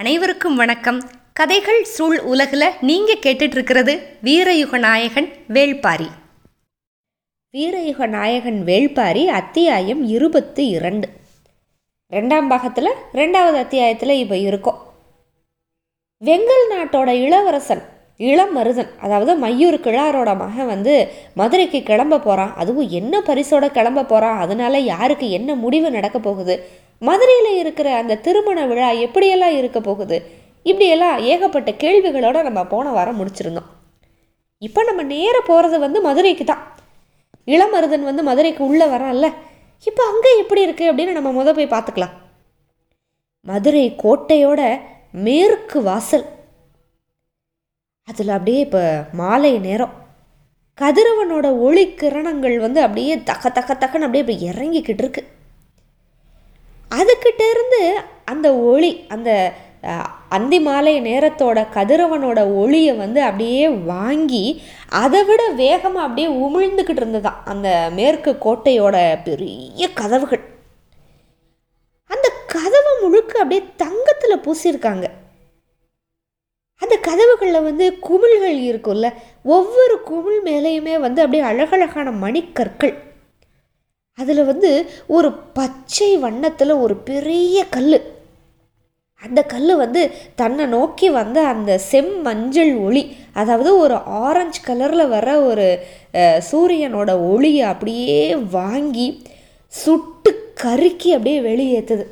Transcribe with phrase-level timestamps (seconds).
[0.00, 1.02] அனைவருக்கும் வணக்கம்.
[1.32, 6.06] கதைகள் சூழ் உலகில் நீங்கள் கேட்டுட்ருக்கிறது வீரயுக நாயகன் வேள்பாரி.
[7.54, 11.08] வீரயுக நாயகன் வேள்பாரி அத்தியாயம் இருபத்தி இரண்டு.
[12.12, 14.78] ரெண்டாம் பாகத்தில் ரெண்டாவது அத்தியாயத்தில் இப்போ இருக்கோம்.
[16.24, 17.82] வெங்கல் நாட்டோட இளவரசன்
[18.16, 24.38] இளம் மருதன் அதாவது மையூர் கிழாரோட மகன் வந்து மதுரைக்கு கிளம்ப போகிறான் அதுவும் என்ன பரிசோட கிளம்ப போகிறான்
[24.38, 26.68] அதனால யாருக்கு என்ன முடிவு நடக்க போகுது?
[27.08, 30.16] மதுரையில் இருக்கிற அந்த திருமண விழா எப்படியெல்லாம் இருக்க போகுது?
[30.70, 33.68] இப்படியெல்லாம் ஏகப்பட்ட கேள்விகளோடு நம்ம போன வாரம் முடிச்சிருந்தோம்.
[34.62, 36.64] இப்போ நம்ம நேராக போகிறது வந்து மதுரைக்கு தான்.
[37.54, 39.28] இளமருதன் வந்து மதுரைக்கு உள்ளே வரான்ல.
[39.86, 42.14] இப்போ அங்கே எப்படி இருக்குது அப்படின்னு நம்ம முத போய் பார்த்துக்கலாம்.
[43.46, 44.60] மதுரை கோட்டையோட
[45.26, 46.26] மேற்கு வாசல்.
[48.08, 48.82] அதில் அப்படியே இப்போ
[49.20, 49.94] மாலை நேரம்.
[50.78, 55.28] கதிரவனோட ஒளி கிரணங்கள் வந்து அப்படியே தக்க தக்க தக்கன்னு அப்படியே இப்போ இறங்கிக்கிட்டு இருக்குது
[56.98, 57.80] அதுக்கிட்ட இருந்து
[58.24, 59.30] அந்த ஒளி அந்த
[60.28, 67.90] அந்தி மாலை நேரத்தோட கதிரவனோட ஒளியை வந்து அப்படியே வாங்கி அதை விட வேகமாக அப்படியே உமிழ்ந்துக்கிட்டு இருந்ததான் அந்த
[67.94, 70.42] மேற்கு கோட்டையோட பெரிய கதவுகள்.
[72.06, 75.06] அந்த கதவு முழுக்க அப்படியே தங்கத்தில் பூசியிருக்காங்க.
[76.82, 79.08] அந்த கதவுகளில் வந்து குமிழ்கள் இருக்கும்ல
[79.44, 82.94] ஒவ்வொரு குமிழ் மேலேயுமே வந்து அப்படியே அழகழகான மணிக்கற்கள்.
[84.20, 84.70] அதில் வந்து
[85.08, 87.98] ஒரு பச்சை வண்ணத்தில் ஒரு பெரிய கல்
[89.22, 90.02] அந்த கல் வந்து
[90.34, 95.66] தன்னை நோக்கி வந்த அந்த செம்மஞ்சள் ஒளி அதாவது ஒரு ஆரஞ்சு கலரில் வர ஒரு
[96.48, 99.08] சூரியனோட ஒளியை அப்படியே வாங்கி
[99.72, 102.06] சுட்டு கருக்கி அப்படியே வெளியேற்றுது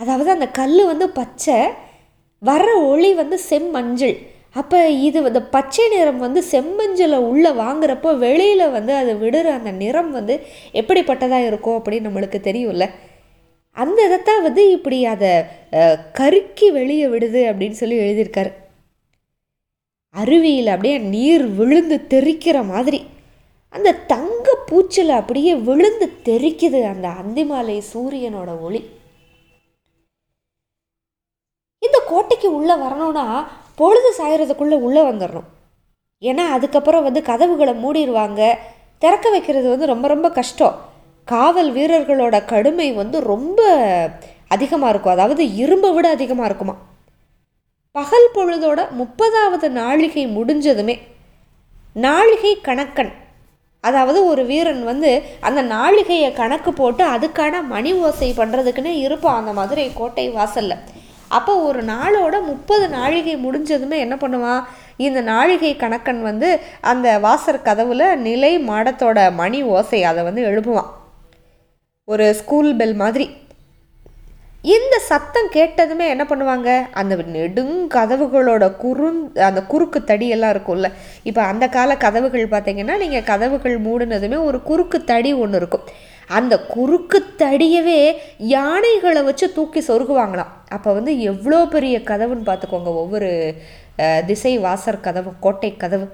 [0.00, 1.58] அதாவது அந்த கல் வந்து பச்சை
[2.42, 4.16] வர்ற ஒளி வந்து செம்மஞ்சள்
[4.60, 10.10] அப்போ இது வந்து பச்சை நிறம் வந்து செம்மஞ்சளை உள்ளே வாங்குறப்போ வெளியில் வந்து அதை விடுற அந்த நிறம்
[10.18, 10.34] வந்து
[10.80, 12.86] எப்படிப்பட்டதாக இருக்கும் அப்படின்னு நம்மளுக்கு தெரியும்ல.
[13.82, 15.30] அந்த இதைத்தான் வந்து இப்படி அதை
[16.18, 18.52] கருக்கி வெளியே விடுது அப்படின்னு சொல்லி எழுதியிருக்காரு.
[20.22, 23.00] அருவியில் அப்படியே நீர் விழுந்து தெறிக்கிற மாதிரி.
[23.76, 28.82] அந்த தங்க பூச்சில் அப்படியே விழுந்து தெறிக்குது அந்த அந்திமாலை சூரியனோட ஒளி.
[31.82, 33.26] இந்த கோட்டைக்கு உள்ளே வரணும்னா
[33.80, 35.50] பொழுது சாயறதுக்குள்ளே உள்ளே வந்துடணும்
[36.22, 38.42] ஏன்னா அதுக்கப்புறம் வந்து கதவுகளை மூடிடுவாங்க
[39.02, 40.76] திறக்க வைக்கிறது வந்து ரொம்ப ரொம்ப கஷ்டம்.
[41.28, 43.60] காவல் வீரர்களோட கடுமை வந்து ரொம்ப
[44.54, 45.14] அதிகமாக இருக்கும்.
[45.16, 46.74] அதாவது இரும்பை விட அதிகமாக இருக்குமா
[47.94, 50.96] பகல் பொழுதோட முப்பதாவது நாழிகை முடிஞ்சதுமே
[52.06, 53.12] நாழிகை கணக்கன்.
[53.84, 55.10] அதாவது ஒரு வீரன் வந்து
[55.48, 60.76] அந்த நாழிகையை கணக்கு போட்டு அதுக்கான மணி ஓசை பண்ணுறதுக்குன்னே இருப்பான் அந்த மதுரை கோட்டை வாசலில்.
[61.28, 64.64] அப்போ ஒரு நாளோட முப்பது நாழிகை முடிஞ்சதுமே என்ன பண்ணுவான்?
[64.96, 70.90] இந்த நாழிகை கணக்கன் வந்து அந்த வாசர் கதவுல நிலை மாடத்தோட மணி ஓசை அதை வந்து எழுப்புவான்.
[72.04, 73.26] ஒரு ஸ்கூல் பெல் மாதிரி.
[74.62, 76.86] இந்த சத்தம் கேட்டதுமே என்ன பண்ணுவாங்க?
[76.92, 80.90] அந்த நெடுங்கதவுகளோட குறுந் அந்த குறுக்கு தடியெல்லாம் இருக்கும்ல.
[81.22, 85.84] இப்போ அந்த கால கதவுகள் பார்த்தீங்கன்னா நீங்கள் கதவுகள் மூடினதுமே ஒரு குறுக்கு தடி ஒன்று இருக்கும்.
[86.38, 88.00] அந்த குறுக்கு தடியவே
[88.56, 90.52] யானைகளை வச்சு தூக்கி சொருகுவாங்களாம்.
[90.76, 92.92] அப்போ வந்து எவ்வளோ பெரிய கதவுன்னு பார்த்துக்கோங்க.
[93.04, 93.30] ஒவ்வொரு
[94.26, 96.06] திசை வாசர் கதவு கோட்டை கதவு.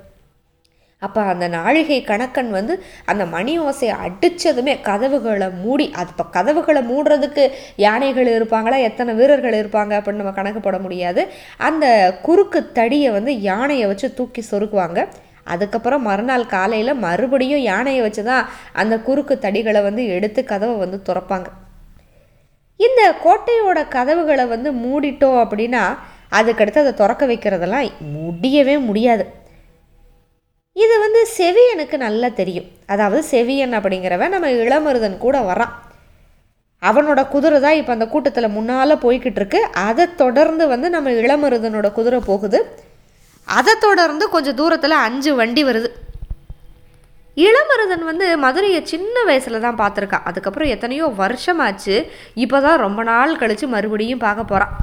[1.02, 2.74] அப்போ அந்த நாழிகை கணக்கன் வந்து
[3.10, 7.44] அந்த மணி ஓசையை அடித்ததுமே கதவுகளை மூடி அது இப்போ கதவுகளை மூடுறதுக்கு
[7.84, 11.24] யானைகள் இருப்பாங்களா எத்தனை வீரர்கள் இருப்பாங்க அப்படின்னு நம்ம கணக்கு போட முடியாது.
[11.68, 11.86] அந்த
[12.26, 15.08] குறுக்கு தடியை வந்து யானையை வச்சு தூக்கி சொருக்குவாங்க
[15.54, 18.46] அதுக்கப்புறம் மறுநாள் காலையில் மறுபடியும் யானையை வச்சு தான்
[18.82, 21.48] அந்த குறுக்கு தடிகளை வந்து எடுத்து கதவை வந்து துறப்பாங்க.
[22.80, 25.84] இந்த கோட்டையோட கதவுகளை வந்து மூடிட்டோம் அப்படின்னா
[26.38, 29.24] அதுக்கடுத்து அதை திறக்க வைக்கிறதெல்லாம் முடியவே முடியாது.
[30.82, 32.68] இது வந்து செவியனுக்கு நல்லா தெரியும்.
[32.92, 35.72] அதாவது செவியன் அப்படிங்கிறவன் நம்ம இளமருதன் கூட வரான்.
[36.88, 39.60] அவனோட குதிரை தான் இப்போ அந்த கூட்டத்தில் முன்னால் போய்கிட்டு இருக்கு.
[39.88, 42.60] அதை தொடர்ந்து வந்து நம்ம இளமருதனோட குதிரை போகுது.
[43.58, 45.90] அதை தொடர்ந்து கொஞ்சம் தூரத்தில் அஞ்சு வண்டி வருது.
[47.36, 51.94] இளமருதன் வந்து மதுரையை சின்ன வயசில் தான் பார்த்துருக்கான் அதுக்கப்புறம் எத்தனையோ வருஷமாச்சு.
[52.44, 54.74] இப்போ தான் ரொம்ப நாள் கழித்து மறுபடியும் பார்க்க போகிறான்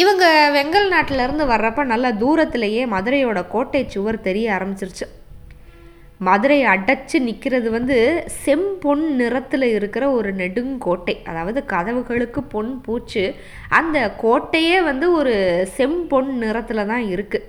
[0.00, 0.24] இவங்க
[0.56, 5.06] வெங்கல் நாட்டிலேருந்து வர்றப்ப நல்லா தூரத்திலேயே மதுரையோட கோட்டை சுவர் தெரிய ஆரம்பிச்சிருச்சு.
[6.26, 7.96] மதுரை அடைச்சு நிற்கிறது வந்து
[8.44, 11.14] செம்பொன் நிறத்தில் இருக்கிற ஒரு நெடுங்கோட்டை.
[11.30, 13.24] அதாவது கதவுகளுக்கு பொன் பூச்சு
[13.78, 15.36] அந்த கோட்டையே வந்து ஒரு
[15.76, 17.46] செம்பொன் நிறத்தில் தான் இருக்குது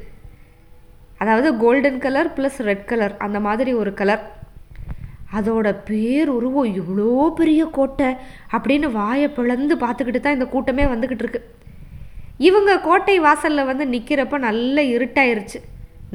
[1.21, 4.24] அதாவது golden colour plus red colour அந்த மாதிரி ஒரு கலர்
[5.38, 7.07] அதோட பேர் உருவம் இவ்வளோ
[7.39, 8.10] பெரிய கோட்டை
[8.56, 11.42] அப்படின்னு வாயை பிளந்து பார்த்துக்கிட்டு தான் இந்த கூட்டமே வந்துக்கிட்டு இருக்கு.
[12.48, 15.60] இவங்க கோட்டை வாசலில் வந்து நிற்கிறப்ப நல்ல இருட்டாயிருச்சு.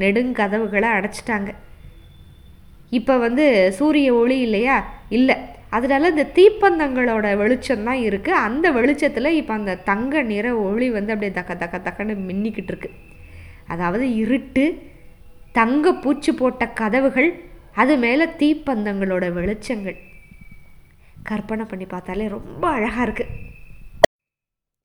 [0.02, 1.50] நெடுங்கதவுகளை அடைச்சிட்டாங்க.
[2.98, 3.44] இப்போ வந்து
[3.78, 4.76] சூரிய ஒளி இல்லையா?
[5.18, 5.36] இல்லை.
[5.76, 11.32] அதனால இந்த தீப்பந்தங்களோட வெளிச்சம் தான் இருக்குது அந்த வெளிச்சத்தில் இப்போ அந்த தங்க நிற ஒளி வந்து அப்படியே
[11.38, 12.90] தக்க தக்க தக்கன்னு மின்னிக்கிட்டு இருக்கு.
[13.74, 14.64] அதாவது இருட்டு
[15.54, 17.28] தங்க பூச்சி போட்ட கதவுகள்
[17.74, 19.96] அது மேலே தீப்பந்தங்களோட வெளிச்சங்கள்.
[21.24, 23.32] கற்பனை பண்ணி பார்த்தாலே ரொம்ப அழகாக இருக்குது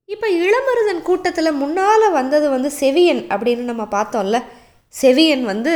[0.09, 4.37] இப்போ இளமருதன் கூட்டத்தில் முன்னால் வந்தது வந்து செவியன் அப்படின்னு நம்ம பார்த்தோம்ல.
[4.93, 5.73] செவியன் வந்து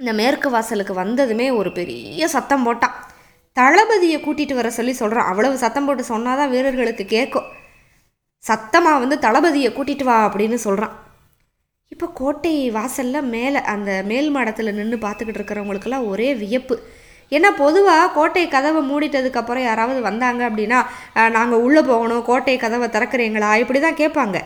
[0.00, 2.96] இந்த மேற்கு வாசலுக்கு வந்ததுமே ஒரு பெரிய சத்தம் போட்டான்
[3.56, 7.50] தளபதியை கூட்டிகிட்டு வர சொல்லி சொல்கிறான் அவ்வளவு சத்தம் போட்டு சொன்னால் தான் வீரர்களுக்கு கேட்கும்
[8.44, 10.94] சத்தமாக வந்து தளபதியை கூட்டிகிட்டு வா அப்படின்னு சொல்கிறான்
[11.92, 16.74] இப்போ கோட்டை வாசலில் மேலே அந்த மேல் மாடத்தில் நின்று பார்த்துக்கிட்டு இருக்கிறவங்களுக்கெல்லாம் ஒரே வியப்பு.
[17.32, 20.78] ஏன்னா பொதுவாக கோட்டை கதவை மூடிட்டதுக்கப்புறம் யாராவது வந்தாங்க அப்படின்னா
[21.36, 23.50] நாங்கள் உள்ளே போகணும் கோட்டை கதவை திறக்கிறீங்களா?
[23.62, 24.40] இப்படி தான் கேட்பாங்க.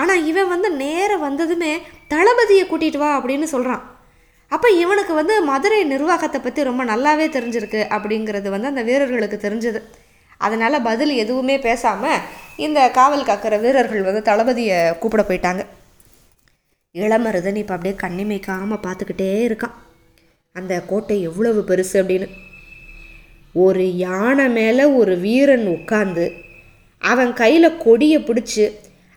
[0.00, 1.72] ஆனால் இவன் வந்து நேரம் வந்ததுமே
[2.14, 3.84] தளபதியை கூட்டிகிட்டு வா அப்படின்னு சொல்கிறான்
[4.52, 9.80] அப்போ இவனுக்கு வந்து மதுரை நிர்வாகத்தை பற்றி ரொம்ப நல்லாவே தெரிஞ்சிருக்கு அப்படிங்கிறது வந்து அந்த வீரர்களுக்கு தெரிஞ்சது.
[10.44, 12.20] அதனால் பதில் எதுவுமே பேசாமல்
[12.66, 15.64] இந்த காவல் காக்கிற வீரர்கள் வந்து தளபதியை கூப்பிட போயிட்டாங்க.
[16.94, 19.76] இளமருதன் இப்போ அப்படியே கண்ணிமைக்காமல் பார்த்துக்கிட்டே இருக்கான்
[20.52, 22.28] அந்த கோட்டை எவ்வளவு பெருசு அப்படின்னு.
[23.52, 26.24] ஒரு யானை மேலே ஒரு வீரன் உட்காந்து
[26.98, 28.64] அவன் கையில் கொடியை பிடிச்சி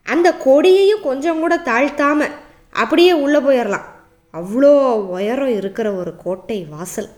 [0.05, 2.35] அந்த கொடியையும் கொஞ்சம் கூட தாழ்த்தாமல்
[2.73, 3.87] அப்படியே உள்ளே போயிடலாம்
[4.33, 4.71] அவ்வளோ
[5.15, 7.09] உயரம் இருக்கிற ஒரு கோட்டை வாசல்.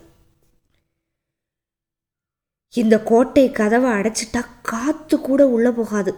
[2.73, 6.11] இந்த கோட்டை கதவை அடைச்சிட்டா காற்று கூட உள்ளே போகாது.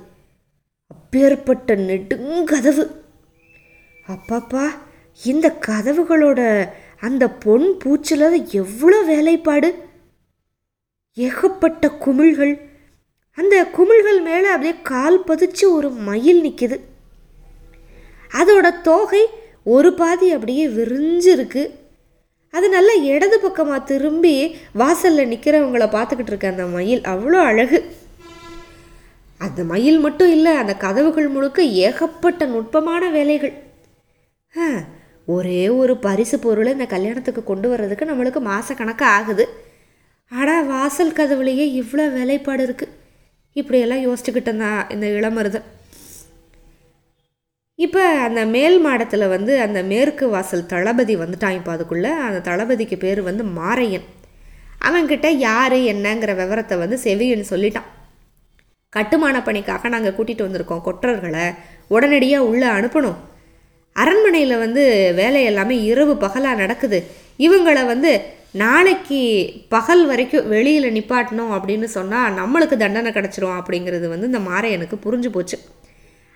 [0.88, 2.86] அப்பேற்பட்ட நெடுங்கதவு.
[4.13, 4.66] அப்பாப்பா
[5.24, 6.42] இந்த கதவுகளோட
[7.00, 9.69] அந்த பொன் பூச்சில் எவ்வளோ வேலைப்பாடு?
[11.13, 12.54] ஏகப்பட்ட குமிழ்கள்.
[13.38, 16.78] அந்த குமிழ்கள் மேலே அப்படியே கால் பதிச்சு ஒரு மயில் நிற்கிது
[18.40, 19.24] அதோட தோகை
[19.63, 21.64] ஒரு பாதி அப்படியே விரிஞ்சிருக்கு.
[22.50, 27.80] அது நல்லா இடது பக்கமாக திரும்பி வாசலில் நிற்கிறவங்கள பார்த்துக்கிட்டு இருக்க அந்த மயில் அவ்வளோ அழகு.
[29.38, 33.54] அந்த மயில் மட்டும் இல்லை அந்த கதவுகள் முழுக்க ஏகப்பட்ட நுட்பமான வேலைகள்.
[35.36, 39.45] ஒரே ஒரு பரிசு பொருளை இந்த கல்யாணத்துக்கு கொண்டு வர்றதுக்கு நம்மளுக்கு மாதக்கணக்கு ஆகுது.
[40.31, 42.98] ஆனால் வாசல் கதவுலேயே இவ்வளோ வேலைப்பாடு இருக்குது
[43.59, 45.68] இப்படியெல்லாம் யோசிச்சுக்கிட்டு தான் இந்த இளமருதன்.
[47.86, 52.12] இப்போ அந்த மேல் மாடத்தில் வந்து அந்த மேற்கு வாசல் தளபதி வந்துட்டான் இப்போ அதுக்குள்ளே.
[52.27, 54.07] அந்த தளபதிக்கு பேர் வந்து மாரையன்.
[54.88, 57.89] அவன்கிட்ட யார் என்னங்கிற விவரத்தை வந்து செவியன் சொல்லிட்டான்.
[58.94, 60.86] கட்டுமான பணிக்காக நாங்கள் கூட்டிகிட்டு வந்திருக்கோம்.
[60.88, 61.45] கொற்றர்களை
[61.95, 63.19] உடனடியாக உள்ளே அனுப்பணும்.
[63.96, 64.84] அரண்மனையில் வந்து
[65.20, 67.00] வேலை எல்லாமே இரவு பகலாக நடக்குது.
[67.46, 68.12] இவங்களை வந்து
[68.62, 69.20] நாளைக்கு
[69.74, 75.58] பகல் வரைக்கும் வெளியில் நிப்பாட்டணும் அப்படின்னு சொன்னால் நம்மளுக்கு தண்டனை கிடச்சிரும் அப்படிங்கிறது வந்து இந்த மாரையனுக்கு புரிஞ்சு போச்சு.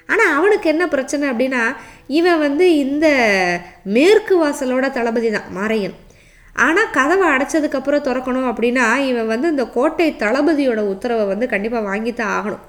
[0.09, 1.61] ஆனால் அவனுக்கு என்ன பிரச்சனை அப்படின்னா
[2.19, 3.07] இவன் வந்து இந்த
[3.97, 5.95] மேற்கு வாசலோட தளபதி தான் மாரையன்.
[6.65, 12.63] ஆனால் கதவை அடைச்சதுக்கப்புறம் திறக்கணும் அப்படின்னா இவன் வந்து இந்த கோட்டை தளபதியோட உத்தரவை வந்து கண்டிப்பாக வாங்கித்தான் ஆகணும்.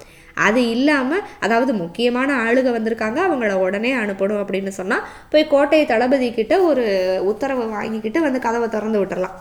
[0.45, 6.55] அது இல்லாமல் அதாவது முக்கியமான ஆளுக வந்திருக்காங்க அவங்கள உடனே அனுப்பணும் அப்படின்னு சொன்னால் போய் கோட்டை தளபதி கிட்ட
[6.69, 6.85] ஒரு
[7.31, 9.37] உத்தரவை வாங்கிக்கிட்டு வந்து கதவை திறந்து விட்டுறலாம்.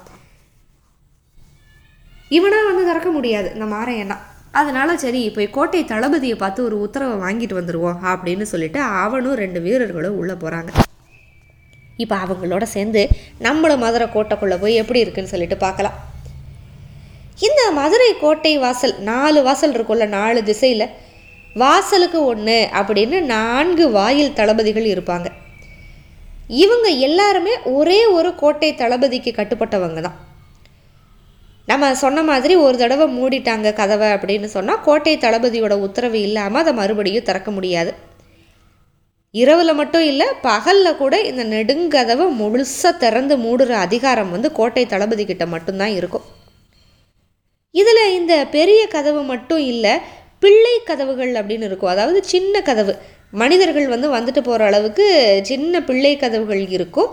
[2.37, 4.17] இவனாக வந்து திறக்க முடியாது இந்த மாரையனா.
[4.61, 10.19] அதனால சரி போய் கோட்டை தளபதியை பார்த்து ஒரு உத்தரவை வாங்கிட்டு வந்துடுவோம் அப்படின்னு சொல்லிட்டு அவனும் ரெண்டு வீரர்களும்
[10.21, 10.71] உள்ளே போகிறாங்க
[12.05, 13.03] இப்போ அவங்களோட சேர்ந்து
[13.47, 15.97] நம்மளும் மதுரை கோட்டைக்குள்ளே போய் எப்படி இருக்குன்னு சொல்லிட்டு பார்க்கலாம்.
[17.45, 20.87] இந்த மதுரை கோட்டை வாசல் நாலு வாசல் இருக்கும்ல நாலு திசையில்
[21.57, 25.29] வாசலுக்கு ஒன்று அப்படின்னு நான்கு வாயில் தளபதிகள் இருப்பாங்க.
[26.63, 30.19] இவங்க எல்லாருமே ஒரே ஒரு கோட்டை தளபதிக்கு கட்டுப்பட்டவங்க தான்.
[31.67, 37.29] நம்ம சொன்ன மாதிரி ஒரு தடவை மூடிட்டாங்க கதவை அப்படின்னு சொன்னால் கோட்டை தளபதியோட உத்தரவு இல்லாமல் அதை மறுபடியும்
[37.29, 37.93] திறக்க முடியாது.
[39.31, 45.47] இரவில் மட்டும் இல்லை பகலில் கூட இந்த நெடுங்கதவை முழுசாக திறந்து மூடுற அதிகாரம் வந்து கோட்டை தளபதி கிட்ட
[45.47, 46.27] மட்டும்தான் இருக்கும்.
[47.81, 49.95] இதில் இந்த பெரிய கதவு மட்டும் இல்லை
[50.45, 51.93] பிள்ளை கதவுகள் அப்படின்னு இருக்கும்.
[51.95, 52.95] அதாவது சின்ன கதவு.
[53.41, 55.07] மனிதர்கள் வந்து வந்துட்டு போகிற அளவுக்கு
[55.51, 57.11] சின்ன பிள்ளை கதவுகள் இருக்கும்.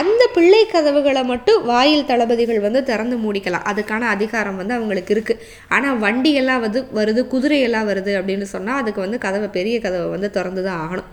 [0.00, 3.66] அந்த பிள்ளை கதவுகளை மட்டும் வாயில் தளபதிகள் வந்து திறந்து மூடிக்கலாம்.
[3.70, 5.42] அதுக்கான அதிகாரம் வந்து அவங்களுக்கு இருக்குது
[5.76, 10.64] ஆனால் வண்டியெல்லாம் வந்து வருது குதிரையெல்லாம் வருது அப்படின்னு சொன்னால் அதுக்கு வந்து கதவை பெரிய கதவை வந்து திறந்து
[10.68, 11.10] தான் ஆகணும்.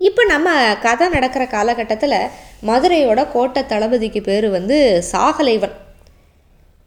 [0.00, 0.48] இப்போ நம்ம
[0.86, 2.18] கதை நடக்கிற காலகட்டத்தில்
[2.70, 4.78] மதுரையோட கோட்டை தளபதிக்கு பேர் வந்து
[5.12, 5.76] சாகலைவன்.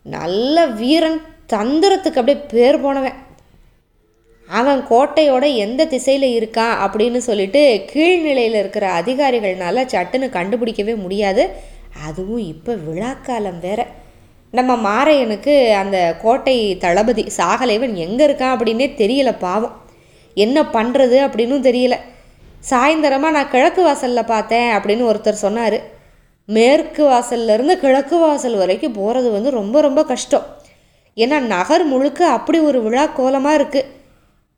[0.06, 1.22] நல்ல வீரன்
[1.54, 3.18] தந்திரத்துக்கு அப்படியே பேர் போனவன்.
[4.50, 11.50] அவன் கோட்டையோட எந்த திசையில் இருக்கான் அப்படின்னு சொல்லிட்டு கீழ்நிலையில் இருக்கிற அதிகாரிகள்னால சட்டுன்னு கண்டுபிடிக்கவே முடியாது.
[12.08, 13.88] அதுவும் இப்போ விழாக்காலம் வேற.
[14.52, 19.76] நம்ம மாரையனுக்கு அந்த கோட்டை தளபதி சாகலைவன் எங்கே இருக்கான் அப்படின்னே தெரியல பாவம்.
[20.34, 21.96] என்ன பண்ணுறது அப்படின்னும் தெரியல.
[22.70, 25.96] சாயந்தரமாக நான் கிழக்கு வாசலில் பார்த்தேன் அப்படின்னு ஒருத்தர் சொன்னார்.
[26.56, 30.46] மேற்கு வாசல்லேருந்து கிழக்கு வாசல் வரைக்கும் போகிறது வந்து ரொம்ப ரொம்ப கஷ்டம்.
[31.18, 33.90] ஏன்னா நகர் முழுக்க அப்படி ஒரு விழா கோலமாக இருக்குது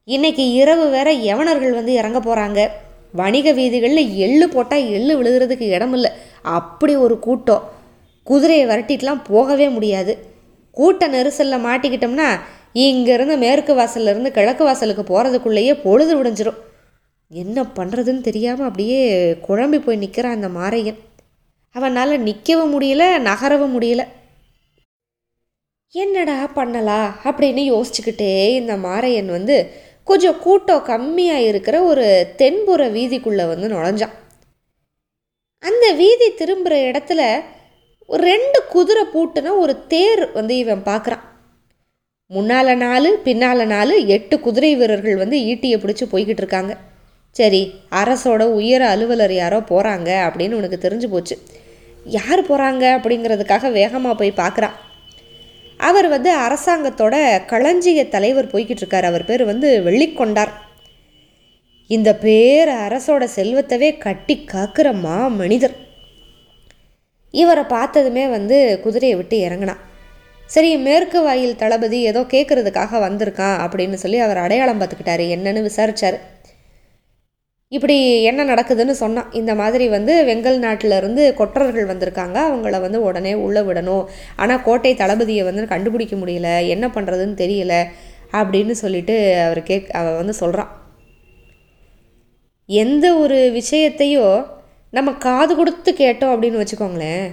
[0.08, 2.60] இன்றைக்கி இரவு வேற யவனர்கள் வந்து இறங்க போகிறாங்க
[3.20, 6.12] வணிக வீதிகளில் எள்ளு போட்டால் எள்ளு விழுகிறதுக்கு இடம் இல்லை
[6.58, 7.64] அப்படி ஒரு கூட்டம்.
[8.28, 10.14] குதிரையை விரட்டிட்டுலாம் போகவே முடியாது.
[10.78, 12.30] கூட்ட நெரிசலில் மாட்டிக்கிட்டோம்னா
[12.86, 16.60] இங்கேருந்து மேற்கு வாசல்லேருந்து கிழக்கு வாசலுக்கு போகிறதுக்குள்ளேயே பொழுது விடிஞ்சிரும்.
[17.32, 19.00] என்ன பண்ணுறதுன்னு தெரியாமல் அப்படியே
[19.48, 21.00] குழம்பி போய் நிற்கிறான் அந்த மாரையன்.
[21.72, 24.08] அவனால் நிற்கவும் முடியல நகரவும் முடியல.
[25.92, 27.02] என்னடா பண்ணலா?
[27.24, 29.72] அப்படின்னு யோசிச்சுக்கிட்டே இந்த மாரையன் வந்து
[30.04, 34.16] கொஞ்சம் கூட்டம் கம்மியாக இருக்கிற ஒரு தென்புற வீதிக்குள்ளே வந்து நுழைஞ்சான்.
[35.60, 37.44] அந்த வீதி திரும்புகிற இடத்துல
[38.06, 41.24] ஒரு ரெண்டு குதிரை பூட்டுன ஒரு தேர் வந்து இவன் பார்க்குறான்
[42.28, 46.78] முன்னால் நாலு பின்னால் நாலு எட்டு குதிரை வீரர்கள் வந்து ஈட்டியை பிடிச்சி போய்கிட்டு இருக்காங்க.
[47.32, 51.38] சரி அரசோட உயர அலுவலர் யாரோ போகிறாங்க அப்படின்னு உனக்கு தெரிஞ்சு போச்சு.
[52.06, 54.78] யார் போகிறாங்க அப்படிங்கிறதுக்காக வேகமாக போய் பார்க்குறான்
[55.80, 59.06] அவர் வந்து அரசாங்கத்தோட களஞ்சிய தலைவர் போய்கிட்டு இருக்கார்.
[59.06, 60.52] அவர் பேர் வந்து வெள்ளிக்கொண்டார்.
[61.88, 65.76] இந்த பேர் அரசோட செல்வத்தவே கட்டி காக்கிற மா மனிதர்
[67.34, 69.82] இவரை பார்த்ததுமே வந்து குதிரையை விட்டு இறங்கினான்.
[70.46, 75.26] சரி மேற்கு வாயில் தளபதி ஏதோ கேட்குறதுக்காக வந்திருக்கான் அப்படின்னு சொல்லி அவர் அடையாளம் பார்த்துக்கிட்டாரு.
[75.36, 76.18] என்னன்னு விசாரிச்சார்.
[77.78, 77.96] இப்படி
[78.30, 79.32] என்ன நடக்குதுன்னு சொன்னான்.
[79.40, 82.38] இந்த மாதிரி வந்து வெங்கல் நாட்டில் இருந்து கொற்றர்கள் வந்திருக்காங்க.
[82.50, 84.06] அவங்கள வந்து உடனே உள்ளே விடணும்.
[84.42, 86.50] ஆனால் கோட்டை தளபதியை வந்து கண்டுபிடிக்க முடியல.
[86.76, 87.76] என்ன பண்ணுறதுன்னு தெரியல
[88.40, 90.72] அப்படின்னு சொல்லிட்டு அவர் கேக் அவர் வந்து சொல்கிறான்
[92.70, 94.26] எந்த ஒரு விஷயத்தையோ
[94.98, 97.26] நம்ம காது கொடுத்து கேட்டோம் அப்படின்னு வச்சுக்கோங்களேன்.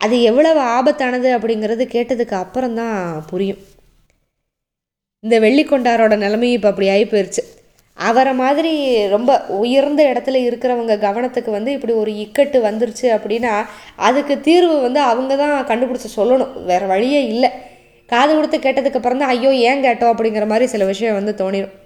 [0.00, 2.98] அது எவ்வளவு ஆபத்தானது அப்படிங்கிறது கேட்டதுக்கு அப்புறம் தான்
[3.30, 3.60] புரியும்.
[5.24, 7.42] இந்த வெள்ளிக்கொண்டாரோட நிலைமையும் இப்போ அப்படி ஆகி போயிடுச்சு
[8.08, 8.72] அவரை மாதிரி
[9.14, 9.30] ரொம்ப
[9.62, 13.52] உயர்ந்த இடத்துல இருக்கிறவங்க கவனத்துக்கு வந்து இப்படி ஒரு இக்கட்டு வந்துருச்சு அப்படின்னா
[14.08, 16.54] அதுக்கு தீர்வு வந்து அவங்க தான் கண்டுபிடிச்சி சொல்லணும்.
[16.70, 17.50] வேறு வழியே இல்லை.
[18.12, 21.76] காது கொடுத்து கேட்டதுக்கு அப்புறம் தான் ஐயோ ஏன் கேட்டோம் அப்படிங்கிற மாதிரி சில விஷயம் வந்து தோணிடும்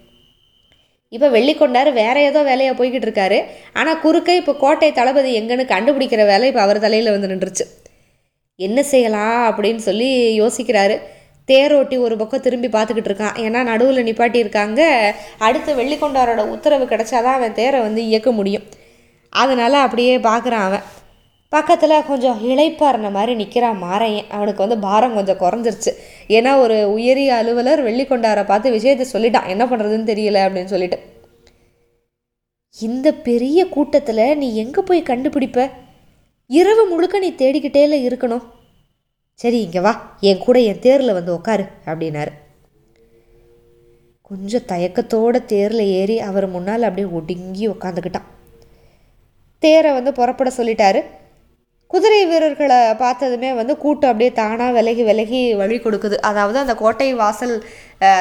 [1.12, 3.38] இப்போ வெள்ளிக்கொண்டார் வேற ஏதோ வேலையாக போய்கிட்டு இருக்காரு.
[3.80, 7.64] ஆனால் குறுக்க இப்போ கோட்டை தளபதி எங்கன்னு கண்டுபிடிக்கிற வேலை இப்போ அவர் தலையில் வந்து நின்றுச்சு.
[8.68, 10.08] என்ன செய்யலாம் அப்படின்னு சொல்லி
[10.40, 10.96] யோசிக்கிறாரு.
[11.52, 13.38] தேரோட்டி ஒரு பக்கம் திரும்பி பார்த்துக்கிட்டு இருக்கான்.
[13.44, 14.80] ஏன்னா நடுவில் நிப்பாட்டி இருக்காங்க
[15.38, 18.66] அடுத்து வெள்ளிக்கொண்டாரோட உத்தரவு கிடச்சாதான் அவன் தேரை வந்து இயக்க முடியும்.
[19.30, 20.84] அதனால் அப்படியே பார்க்குறான் அவன்.
[21.48, 25.92] பக்கத்தில் கொஞ்சம் இளைப்பாறின மாதிரி நிற்கிறான் மாறையன் அவனுக்கு வந்து பாரம் கொஞ்சம் குறைஞ்சிருச்சு.
[26.28, 29.46] ஏன்னா ஒரு உயரிய அலுவலர் வெள்ளிக்கொண்டாரை பார்த்து விஷயத்தை சொல்லிட்டான்.
[29.46, 30.98] என்ன பண்ணுறதுன்னு தெரியல அப்படின்னு சொல்லிட்டு.
[32.80, 35.70] இந்த பெரிய கூட்டத்தில் நீ எங்கே போய் கண்டுபிடிப்ப?
[36.46, 38.44] இரவு முழுக்க நீ தேடிக்கிட்டேல இருக்கணும்.
[39.40, 40.16] சரி இங்கே வா.
[40.20, 42.32] என் கூட என் தேரில் வந்து உக்காரு அப்படின்னாரு.
[44.22, 48.28] கொஞ்சம் தயக்கத்தோட தேரில் ஏறி அவர் முன்னால் அப்படியே ஒடுங்கி உக்காந்துக்கிட்டான்.
[49.58, 51.00] தேரை வந்து புறப்பட சொல்லிட்டாரு.
[51.92, 56.16] குதிரை வீரர்களை பார்த்ததுமே வந்து கூட்டம் அப்படியே தானாக விலகி விலகி வழி கொடுக்குது.
[56.30, 57.54] அதாவது அந்த கோட்டை வாசல்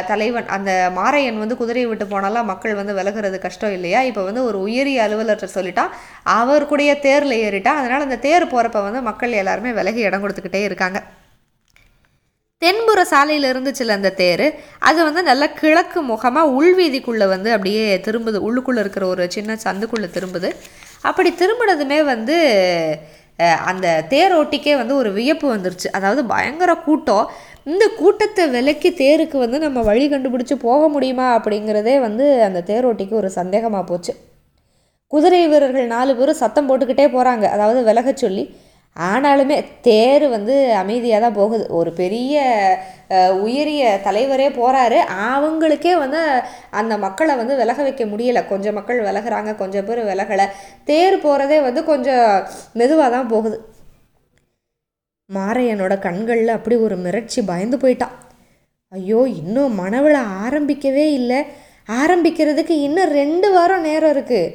[0.10, 4.02] தலைவன் அந்த மாரையன் வந்து குதிரையை விட்டு போனாலும் மக்கள் வந்து விலகிறது கஷ்டம் இல்லையா?
[4.10, 5.92] இப்போ வந்து ஒரு உயரிய அலுவலர்கிட்ட சொல்லிட்டான்.
[6.40, 11.02] அவர் கூடிய தேரில் ஏறிட்டான் அதனால் அந்த தேர் போகிறப்ப வந்து மக்கள் எல்லாருமே விலகி இடம் கொடுத்துக்கிட்டே இருக்காங்க.
[12.62, 14.48] தென்புற சாலையில் இருந்துச்சுல அந்த தேர்
[14.90, 18.38] அது வந்து நல்லா கிழக்கு முகமாக உள்வீதிக்குள்ளே வந்து அப்படியே திரும்புது.
[18.48, 20.52] உள்ளுக்குள்ளே இருக்கிற ஒரு சின்ன சந்துக்குள்ளே திரும்புது.
[21.10, 22.38] அப்படி திரும்பினதுமே வந்து
[23.40, 25.88] அந்த தேரோட்டிக்கே வந்து ஒரு வியப்பு வந்துருச்சு.
[25.92, 27.26] அதாவது பயங்கர கூட்டம்.
[27.64, 33.30] இந்த கூட்டத்தை விலக்கி தேருக்கு வந்து நம்ம வழி கண்டுபிடிச்சி போக முடியுமா அப்படிங்கிறதே வந்து அந்த தேரோட்டிக்கு ஒரு
[33.40, 34.14] சந்தேகமாக போச்சு.
[35.08, 38.44] குதிரை வீரர்கள் நாலு பேரும் சத்தம் போட்டுக்கிட்டே போகிறாங்க அதாவது விலக சொல்லி
[38.96, 39.56] ஆனாலுமே
[39.88, 41.64] தேர் வந்து அமைதியாக தான் போகுது.
[41.80, 42.44] ஒரு பெரிய
[43.46, 45.00] உயரிய தலைவரே போகிறாரு
[45.30, 46.20] அவங்களுக்கே வந்து
[46.80, 48.42] அந்த மக்களை வந்து விலக வைக்க முடியலை.
[48.52, 50.46] கொஞ்சம் மக்கள் விலகிறாங்க கொஞ்சம் பேர் விலகலை.
[50.90, 52.30] தேர் போகிறதே வந்து கொஞ்சம்
[52.82, 53.58] மெதுவாக தான் போகுது.
[55.30, 58.16] மாரையனோட கண்களில் அப்படி ஒரு மிரட்சி பயந்து போயிட்டான்.
[58.92, 61.40] ஐயோ இன்னும் மனவிழா ஆரம்பிக்கவே இல்லை.
[62.02, 64.54] ஆரம்பிக்கிறதுக்கு இன்னும் ரெண்டு வாரம் நேரம் இருக்குது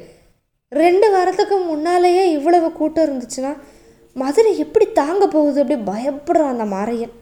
[0.71, 3.51] ரெண்டு வாரத்துக்கு முன்னாலேயே இவ்வளவு கூட்டம் இருந்துச்சுன்னா
[4.15, 7.13] மதுரை எப்படி தாங்க போகுது அப்படி பயப்படுறான் அந்த மாரையன்.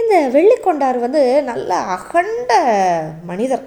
[0.00, 2.50] இந்த வெள்ளிக்கொண்டார் வந்து நல்ல அகண்ட
[3.30, 3.64] மனிதர்.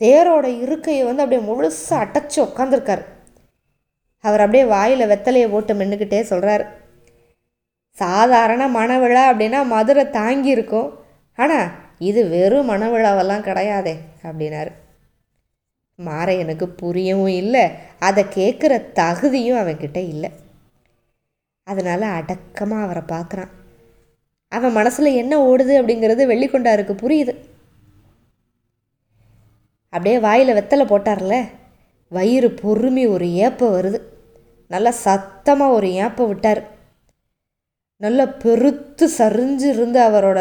[0.00, 3.02] தேரோட இருக்கையை வந்து அப்படியே முழுசாக அடைச்சி உட்காந்துருக்கார்
[4.24, 6.64] அவர் அப்படியே வாயில் வெத்தலையை போட்டு மென்னுக்கிட்டே சொல்கிறார்
[7.96, 10.88] சாதாரண மனவிழா அப்படின்னா மதுரை தாங்கி இருக்கும்.
[11.38, 11.68] ஆனால்
[12.08, 13.94] இது வெறும் மனவிழாவெல்லாம் கிடையாதே
[14.26, 14.72] அப்படின்னாரு.
[15.98, 17.64] மாரையனுக்கு புரியவும் இல்லை
[18.08, 20.30] அதை கேட்குற தகுதியும் அவன்கிட்ட இல்லை.
[21.70, 23.52] அதனால் அடக்கமாக அவரை பார்க்குறான்.
[24.52, 27.34] அவன் மனசில் என்ன ஓடுது அப்படிங்கிறது வெள்ளிக்கொண்டாருக்கு புரியுது.
[29.92, 31.34] அப்படியே வாயில் வெத்தலை போட்டார்ல
[32.16, 33.98] வயிறு பொறுமி ஒரு ஏப்ப வருது.
[34.74, 36.62] நல்லா சத்தமாக ஒரு ஏப்ப விட்டார்.
[38.04, 40.40] நல்லா பெருத்து சரிஞ்சு இருந்து அவரோட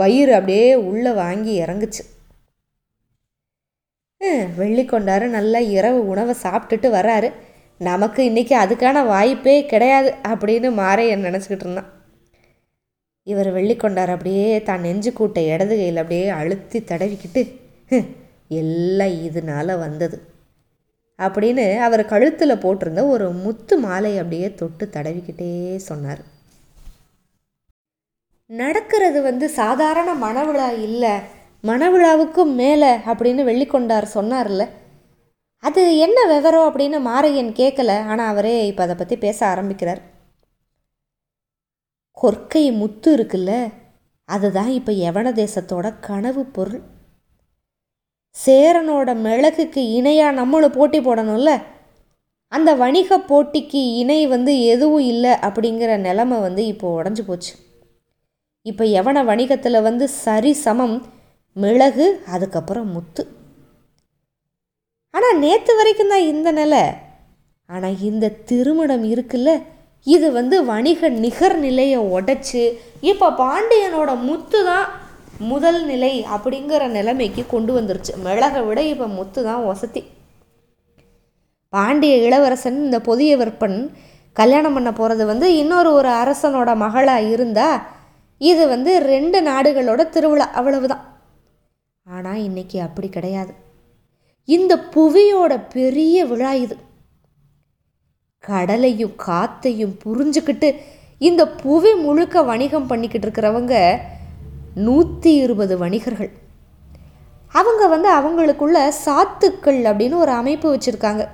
[0.00, 2.02] வயிறு அப்படியே உள்ளே வாங்கி இறங்குச்சு.
[4.60, 7.30] வெள்ளிக்கொண்டாரு நல்லா இரவு உணவை சாப்பிட்டுட்டு வராரு.
[7.88, 11.90] நமக்கு இன்றைக்கி அதுக்கான வாய்ப்பே கிடையாது அப்படின்னு மாறையன் நினச்சிக்கிட்டு இருந்தான்.
[13.26, 17.42] இவர் வெள்ளிக்கொண்டார் அப்படியே தான் நெஞ்சு கூட்ட இடது கையில் அப்படியே அழுத்தி தடவிக்கிட்டு
[18.60, 20.18] எல்லாம் இதனால் வந்தது
[21.18, 25.50] அப்படின்னு அவர் கழுத்தில் போட்டிருந்த ஒரு முத்து மாலை அப்படியே தொட்டு தடவிக்கிட்டே
[25.88, 26.22] சொன்னார்.
[28.50, 31.14] நடக்கிறது வந்து சாதாரண மனவிழா இல்லை
[31.64, 34.62] மனவிழாவுக்கும் மேலே அப்படின்னு வெள்ளிக்கொண்டார் சொன்னார்ல
[35.62, 40.00] அது என்ன விவரம் அப்படின்னு மாரையன் கேட்கல ஆனால் அவரே இப்போ அதை பற்றி பேச ஆரம்பிக்கிறார்.
[42.16, 43.52] கொற்கை முத்து இருக்குல்ல
[44.28, 46.82] அதுதான் இப்போ யவன தேசத்தோட கனவு பொருள்.
[48.36, 51.52] சேரனோட மிளகுக்கு இணையாக நம்மளும் போட்டி போடணும்ல
[52.52, 57.52] அந்த வணிக போட்டிக்கு இணை வந்து எதுவும் இல்லை அப்படிங்கிற நிலமை வந்து இப்போ உடஞ்சி போச்சு.
[58.66, 60.96] இப்போ எவன வணிகத்தில் வந்து சரி சமம்
[61.56, 63.22] மிளகு அதுக்கப்புறம் முத்து.
[65.14, 66.82] ஆனால் நேற்று வரைக்கும் தான் இந்த நிலை.
[67.74, 69.50] ஆனால் இந்த திருமணம் இருக்குல்ல?
[70.06, 72.62] இது வந்து வணிக நிகர் நிலையை உடைச்சி
[73.10, 74.88] இப்போ பாண்டியனோட முத்து தான்
[75.50, 78.12] முதல் நிலை அப்படிங்கிற நிலைமைக்கு கொண்டு வந்துருச்சு.
[78.24, 80.02] மிளகை விட இப்போ முத்து தான் வசதி.
[81.72, 83.78] பாண்டிய இளவரசன் இந்த புதிய விற்பன்
[84.36, 87.78] கல்யாணம் பண்ண போகிறது வந்து இன்னொரு ஒரு அரசனோட மகளாக இருந்தால்
[88.40, 90.46] இது வந்து ரெண்டு நாடுகளோட திருவிழா.
[90.60, 91.04] அவ்வளவுதான்.
[92.06, 93.52] ஆனால் இன்னைக்கு அப்படி கிடையாது.
[94.44, 96.76] இந்த புவியோட பெரிய விழா இது.
[98.38, 100.76] கடலையும் காத்தையும் புரிஞ்சுக்கிட்டு
[101.18, 103.98] இந்த புவி முழுக்க வணிகம் பண்ணிக்கிட்டு இருக்கிறவங்க
[104.74, 106.30] நூற்றி இருபது வணிகர்கள்.
[107.48, 111.28] அவங்க வந்து அவங்களுக்குள்ள சாத்துக்கள் அப்படின்னு ஒரு அமைப்பு வச்சுருக்காங்க.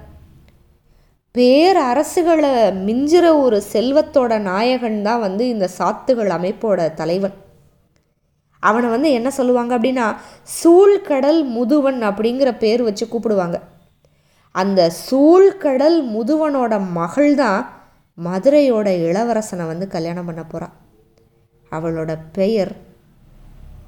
[1.35, 2.53] பேரரசுகளை
[2.87, 7.33] மிஞ்சிற ஒரு செல்வத்தோட நாயகன் தான் வந்து இந்த சாத்துகள் அமைப்போட தலைவன்.
[8.61, 10.07] அவனை வந்து என்ன சொல்லுவாங்க அப்படின்னா
[10.63, 13.61] சூழ்கடல் முதுவன் அப்படிங்கிற பேர் வச்சு கூப்பிடுவாங்க.
[14.51, 17.61] அந்த சூழ்கடல் முதுவனோட மகள் தான்
[18.19, 20.77] மதுரையோட இளவரசனை வந்து கல்யாணம் பண்ண போகிறான்
[21.73, 22.73] அவளோட பெயர்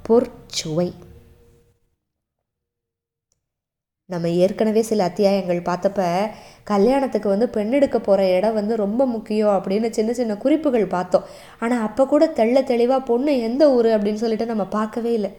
[0.08, 0.88] பொற்சுவை.
[4.12, 6.00] நம்ம ஏற்கனவே சில அத்தியாயங்கள் பார்த்தப்ப
[6.70, 11.26] கல்யாணத்துக்கு வந்து பெண் எடுக்க போகிற இடம் வந்து ரொம்ப முக்கியம் அப்படின்னு சின்ன சின்ன குறிப்புகள் பார்த்தோம்.
[11.62, 15.30] ஆனால் அப்போ கூட தெள்ள தெளிவாக பொண்ணு எந்த ஊர் அப்படின்னு சொல்லிட்டு நம்ம பார்க்கவே இல்லை.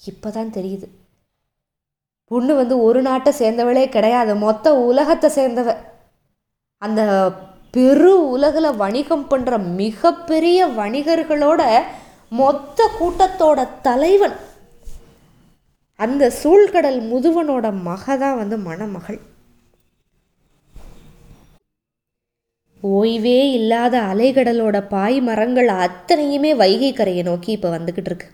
[0.00, 0.86] இப்போ தான் தெரியுது.
[2.30, 4.34] பொண்ணு வந்து ஒரு நாட்டை சேர்ந்தவளே கிடையாது.
[4.46, 5.70] மொத்த உலகத்தை சேர்ந்தவ.
[6.82, 7.00] அந்த
[7.76, 11.62] பெரு உலகில் வணிகம் பண்ணுற மிகப்பெரிய வணிகர்களோட
[12.40, 14.36] மொத்த கூட்டத்தோட தலைவன்.
[16.04, 19.18] அந்த சூழ்கடல் முதுவனோட மக தான் வந்து மணமகள்.
[22.82, 28.28] ஓய்வே இல்லாத அலைகடலோட பாய் மரங்கள் அத்தனையுமே வைகை கரையை நோக்கி இப்போ வந்துக்கிட்டு இருக்கு.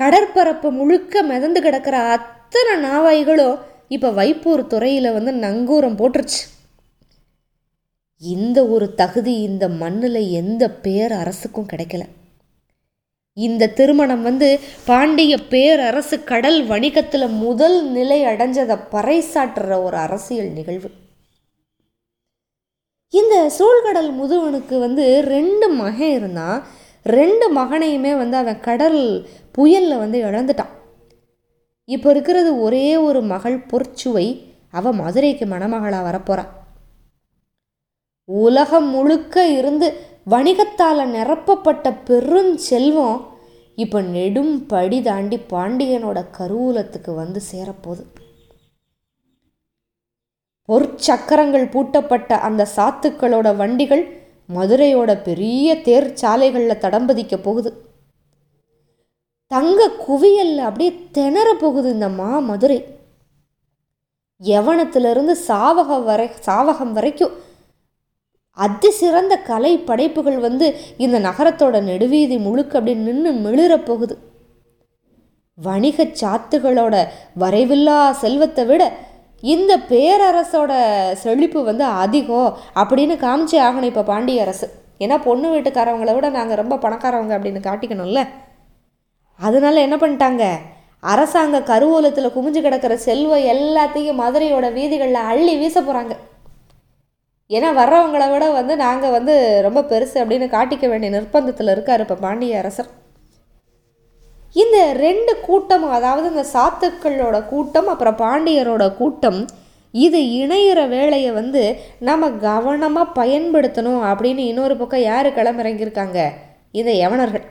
[0.00, 3.60] கடற்பரப்பு முழுக்க மிதந்து கிடக்கிற அத்தனை நாவாய்களும்
[3.96, 6.42] இப்போ வைப்பூர் துறையில் வந்து நங்கூரம் போட்டுருச்சு.
[8.22, 12.02] இந்த ஒரு தகுதி இந்த மண்ணில் எந்த பேர் அரசுக்கும் கிடைக்கல.
[13.36, 20.90] இந்த திருமணம் வந்து பாண்டிய பேரரசு கடல் வணிகத்தில் முதல் நிலை அடைஞ்சதை பறைசாற்றுற ஒரு அரசியல் நிகழ்வு.
[23.10, 26.62] இந்த சூழ்கடல் முதுவனுக்கு வந்து ரெண்டு மகன் இருந்தான்
[27.02, 29.00] ரெண்டு மகனையுமே வந்து அவன் கடல்
[29.52, 30.72] புயலில் வந்து இழந்துட்டான்.
[31.84, 34.26] இப்போ இருக்கிறது ஒரே ஒரு மகள் பொற்சுவை
[34.70, 36.52] அவள் மதுரைக்கு மணமகளாக வரப்போகிறான்
[38.28, 39.88] உலகம் முழுக்க இருந்து
[40.26, 43.20] வணிகத்தால் நிரப்பப்பட்ட பெருஞ்செல்வம்
[43.82, 48.04] இப்போ நெடும் படி தாண்டி பாண்டியனோட கருவூலத்துக்கு வந்து சேரப்போகுது.
[50.68, 54.04] பொற்சக்கரங்கள் பூட்டப்பட்ட அந்த சாத்துக்களோட வண்டிகள்
[54.48, 57.70] மதுரையோட பெரிய தேர் சாலைகளில் தடம்பதிக்க போகுது.
[59.50, 62.80] தங்க குவியல்ல அப்படியே திணற போகுது இந்த மா மதுரை.
[64.40, 67.34] யவனத்திலிருந்து சாவகம் வரை சாவகம் வரைக்கும்
[68.56, 70.66] அதி சிறந்த கலை படைப்புகள் வந்து
[71.04, 74.14] இந்த நகரத்தோட நெடுவீதி முழுக்க அப்படி நின்று மிளிர போகுது.
[75.58, 76.94] வணிக சாத்துகளோட
[77.40, 78.82] வரைவில்லா செல்வத்தை விட
[79.42, 80.72] இந்த பேரரசோட
[81.22, 84.66] செழிப்பு வந்து அதிகம் அப்படின்னு காமிச்சே ஆகணும் இப்போ பாண்டிய அரசு.
[84.98, 88.22] ஏன்னா பொண்ணு வீட்டுக்காரவங்களை விட நாங்கள் ரொம்ப பணக்காரவங்க அப்படின்னு காட்டிக்கணும்ல.
[89.40, 90.44] அதனால என்ன பண்ணிட்டாங்க?
[91.12, 96.14] அரசாங்க கருவூலத்தில் குமிஞ்சு கிடக்கிற செல்வம் எல்லாத்தையும் மதுரையோட வீதிகளில் அள்ளி வீச போகிறாங்க
[97.50, 102.58] ஏன்னா வர்றவங்கள விட வந்து நாங்கள் வந்து ரொம்ப பெருசு அப்படின்னு காட்டிக்க வேண்டிய நிர்பந்தத்தில் இருக்கார் இப்போ பாண்டிய
[102.58, 102.88] அரசர்.
[104.52, 109.46] இந்த ரெண்டு கூட்டம் அதாவது இந்த சாத்துக்களோட கூட்டம் அப்புறம் பாண்டியரோட கூட்டம்
[109.94, 111.62] இது இணையிற வேலையை வந்து
[111.98, 116.18] நம்ம கவனமாக பயன்படுத்தணும் அப்படின்னு இன்னொரு பக்கம் யார் களமிறங்கியிருக்காங்க?
[116.72, 117.44] இந்த யவனர்கள்.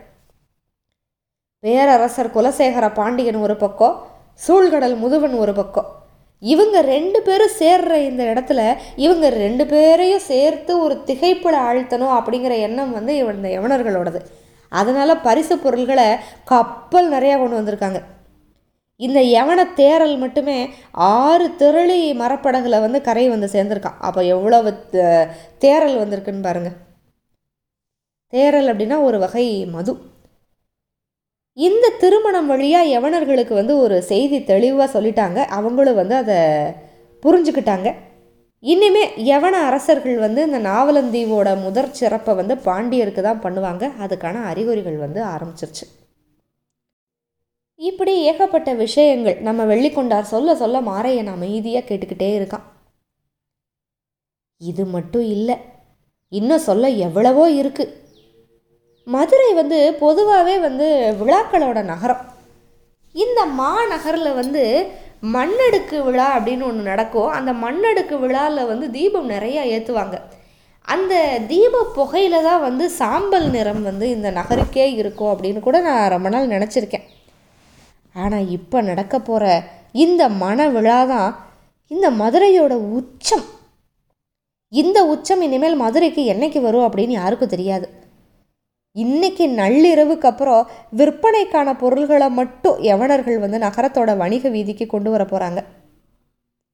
[1.59, 3.97] பேரரசர் குலசேகர பாண்டியன் ஒரு பக்கம்
[4.47, 5.89] சூழ்கடல் முதுவன் ஒரு பக்கம்.
[6.41, 8.61] இவங்க ரெண்டு பேரும் சேர்ற இந்த இடத்துல
[8.95, 14.19] இவங்க ரெண்டு பேரையும் சேர்த்து ஒரு திகைப்பட ஆழ்த்தணும் அப்படிங்கிற எண்ணம் வந்து இவன் இந்த யவனர்களோடது.
[14.69, 16.07] அதனால் பரிசு பொருள்களை
[16.43, 18.01] கப்பல் நிறையா கொண்டு வந்திருக்காங்க.
[18.95, 20.57] இந்த யவன தேரல் மட்டுமே
[20.91, 23.99] ஆறு திரளி மரப்படகுல வந்து கரை வந்து சேர்ந்துருக்கான்.
[24.07, 24.71] அப்போ எவ்வளவு
[25.65, 26.77] தேரல் வந்திருக்குன்னு பாருங்கள்
[28.33, 29.93] தேரல் அப்படின்னா ஒரு வகை மது.
[31.57, 35.39] இந்த திருமணம் வழியாக யவனர்களுக்கு வந்து ஒரு செய்தி தெளிவாக சொல்லிட்டாங்க.
[35.57, 36.37] அவங்களும் வந்து அதை
[37.23, 37.89] புரிஞ்சுக்கிட்டாங்க.
[38.63, 43.83] இனிமே யவன அரசர்கள் வந்து இந்த நாவலந்தீவோட முதற் சிறப்பை வந்து பாண்டியருக்கு தான் பண்ணுவாங்க.
[44.03, 45.85] அதுக்கான அறிகுறிகள் வந்து ஆரம்பிச்சிருச்சு.
[47.79, 52.65] இப்படி ஏகப்பட்ட விஷயங்கள் நம்ம வெள்ளிக்கொண்டார் சொல்ல சொல்ல மாறையன் அமைதியாக கேட்டுக்கிட்டே இருக்கான்.
[54.61, 55.57] இது மட்டும் இல்லை.
[56.31, 57.93] இன்னும் சொல்ல எவ்வளவோ இருக்குது
[59.07, 60.87] மதுரை வந்து பொதுவாகவே வந்து
[61.21, 62.21] விழாக்களோட நகரம்.
[63.15, 64.63] இந்த மாநகரில் வந்து
[65.35, 67.31] மண்ணடுக்கு விழா அப்படின்னு ஒன்று நடக்கும்.
[67.37, 70.17] அந்த மண்ணடுக்கு விழாவில் வந்து தீபம் நிறையா ஏற்றுவாங்க
[70.93, 71.13] அந்த
[71.49, 76.53] தீப புகையில் தான் வந்து சாம்பல் நிறம் வந்து இந்த நகருக்கே இருக்கும் அப்படின்னு கூட நான் ரொம்ப நாள்
[76.53, 77.05] நினச்சிருக்கேன்.
[78.15, 79.45] ஆனால் இப்போ நடக்க போகிற
[80.05, 81.31] இந்த மன விழா தான்
[81.91, 83.45] இந்த மதுரையோட உச்சம்.
[84.73, 87.87] இந்த உச்சம் இனிமேல் மதுரைக்கு என்னைக்கு வரும் அப்படின்னு யாருக்கும் தெரியாது.
[88.95, 90.63] இன்னைக்கு நள்ளிரவுக்கு அப்புறம்
[90.97, 95.59] விற்பனைக்கான பொருள்களை மட்டும் யவனர்கள் வந்து நகரத்தோட வணிக வீதிக்கு கொண்டு வர போகிறாங்க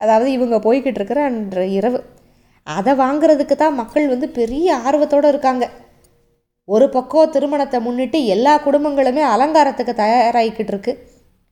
[0.01, 1.99] அதாவது இவங்க போய்கிட்டு இருக்கிற அன்று இரவு.
[2.67, 5.65] அதை வாங்குறதுக்கு தான் மக்கள் வந்து பெரிய ஆர்வத்தோடு இருக்காங்க.
[6.67, 10.93] ஒரு பக்கம் திருமணத்தை முன்னிட்டு எல்லா குடும்பங்களுமே அலங்காரத்துக்கு தயாராகிக்கிட்டு இருக்கு.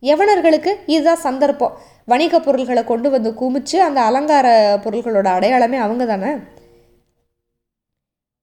[0.03, 1.75] யவனர்களுக்கு இதுதான் சந்தர்ப்பம்.
[2.05, 4.47] வணிக பொருள்களை கொண்டு வந்து குமிச்சு அந்த அலங்கார
[4.85, 6.31] பொருள்களோட அடையாளமே அவங்க தானே?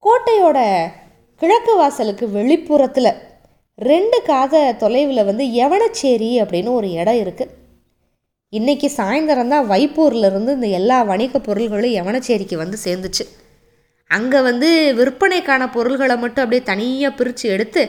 [0.02, 0.58] கோட்டையோட
[1.42, 3.10] கிழக்கு வாசலுக்கு வெளிப்புறத்தில்
[3.78, 7.54] ரெண்டு காத தொலைவில் வந்து யவனச்சேரி அப்படின்னு ஒரு இடம் இருக்குது
[8.52, 13.24] இன்றைக்கி சாயந்தரம் தான் வைப்பூர்லேருந்து இந்த எல்லா வணிக பொருள்களும் எவனச்சேரிக்கு வந்து சேர்ந்துச்சு.
[14.10, 17.82] அங்கே வந்து விற்பனைக்கான பொருள்களை மட்டும் அப்படியே தனியாக பிரித்து எடுத்து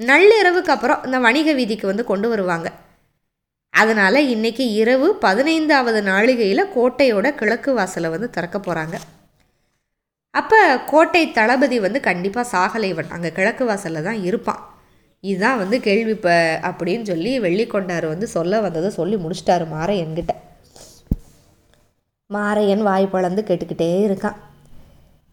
[0.00, 2.68] நள்ளிரவுக்கு அப்புறம் இந்த வணிக வீதிக்கு வந்து கொண்டு வருவாங்க.
[3.74, 8.98] அதனால் இன்னைக்கு இரவு பதினைந்தாவது நாளிகையில் கோட்டையோட கிழக்கு வாசலை வந்து திறக்க போகிறாங்க
[10.38, 10.58] அப்போ
[10.90, 13.12] கோட்டை தளபதி வந்து கண்டிப்பாக சாகலைவன்.
[13.16, 14.62] அங்கே கிழக்கு வாசலில் தான் இருப்பான்.
[15.24, 16.34] இதுதான் வந்து கேள்வி இப்போ
[16.68, 20.32] அப்படின்னு சொல்லி வெள்ளிக்கொண்டார் வந்து சொல்ல வந்ததை சொல்லி முடிச்சிட்டாரு மாரையன்கிட்ட
[22.30, 24.36] மாரையன் வாய் பழந்து கேட்டுக்கிட்டே இருக்கான்.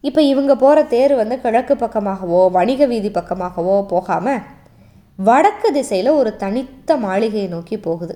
[0.04, 4.42] இப்போ இவங்க போகிற தேர் வந்து கிழக்கு பக்கமாகவோ வணிக வீதி பக்கமாகவோ போகாமல்
[5.20, 8.16] வடக்கு திசையில் ஒரு தனித்த மாளிகையை நோக்கி போகுது.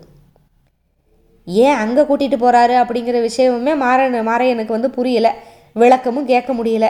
[1.47, 5.31] ஏன் அங்கே கூட்டிகிட்டு போகிறாரு அப்படிங்கிற விஷயமுமே மாற மாரையனுக்கு வந்து புரியலை.
[5.81, 6.87] விளக்கமும் கேட்க முடியல.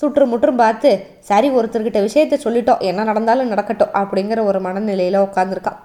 [0.00, 0.90] சுற்றுமுற்றும் பார்த்து
[1.28, 2.82] சரி ஒருத்தர்கிட்ட விஷயத்த சொல்லிட்டோம்.
[2.90, 5.80] என்ன நடந்தாலும் நடக்கட்டும் அப்படிங்கிற ஒரு மனநிலையில் உட்காந்துருக்கான்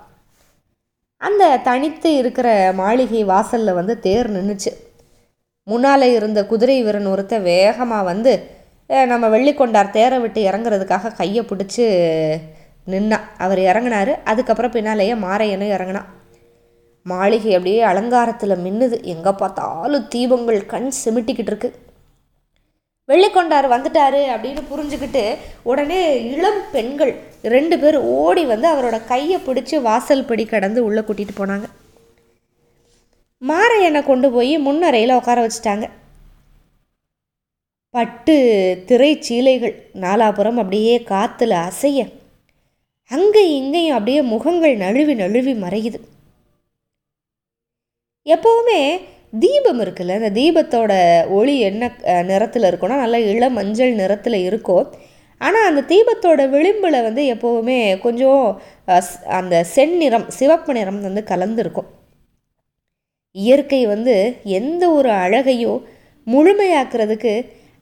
[1.21, 2.47] அந்த தனித்து இருக்கிற
[2.79, 4.71] மாளிகை வாசலில் வந்து தேர் நின்றுச்சு
[5.67, 8.33] முன்னால் இருந்த குதிரை வீரன் ஒருத்தன் வேகமாக வந்து
[9.11, 11.83] நம்ம வெள்ளிக்கொண்டார் தேரை விட்டு இறங்குறதுக்காக கையை பிடிச்சி
[12.93, 14.13] நின்னான் அவர் இறங்குனாரு.
[14.31, 16.09] அதுக்கப்புறம் பின்னாலேயே மாரையனும் இறங்குனான்
[17.05, 18.97] மாளிகை அப்படியே அலங்காரத்தில் மின்னுது.
[19.13, 21.71] எங்கே பார்த்தாலும் தீபங்கள் கண் சிமிட்டிக்கிட்டு இருக்கு.
[23.09, 25.23] வெள்ளிக்கொண்டார் வந்துட்டாரு அப்படின்னு புரிஞ்சுக்கிட்டு
[25.71, 25.99] உடனே
[26.33, 27.11] இளம் பெண்கள்
[27.55, 31.67] ரெண்டு பேர் ஓடி வந்து அவரோட கையை பிடிச்சி வாசல் படி கடந்து உள்ளே கூட்டிகிட்டு போனாங்க.
[33.41, 35.85] மாரையனை கொண்டு போய் முன்னறையில் உட்கார வச்சுட்டாங்க.
[37.95, 38.35] பட்டு
[38.87, 41.99] திரை சீலைகள் நாலாபுரம் அப்படியே காற்றுல அசைய
[43.11, 45.99] அங்கே இங்கேயும் அப்படியே முகங்கள் நழுவி நழுவி மறையுது.
[48.35, 48.79] எப்போவுமே
[49.33, 50.93] தீபம் இருக்குல்ல அந்த தீபத்தோட
[51.37, 51.89] ஒளி என்ன
[52.29, 54.85] நிறத்தில் இருக்கும்னா நல்லா இளம் மஞ்சள் நிறத்தில் இருக்கும்.
[55.41, 58.45] ஆனால் அந்த தீபத்தோட விளிம்பில் வந்து எப்போவுமே கொஞ்சம்
[59.39, 61.89] அந்த செந்நிறம் சிவப்பு நிறம் வந்து கலந்துருக்கும்.
[63.35, 64.15] இயற்கை வந்து
[64.59, 65.81] எந்த ஒரு அழகையும்
[66.27, 67.33] முழுமையாக்குறதுக்கு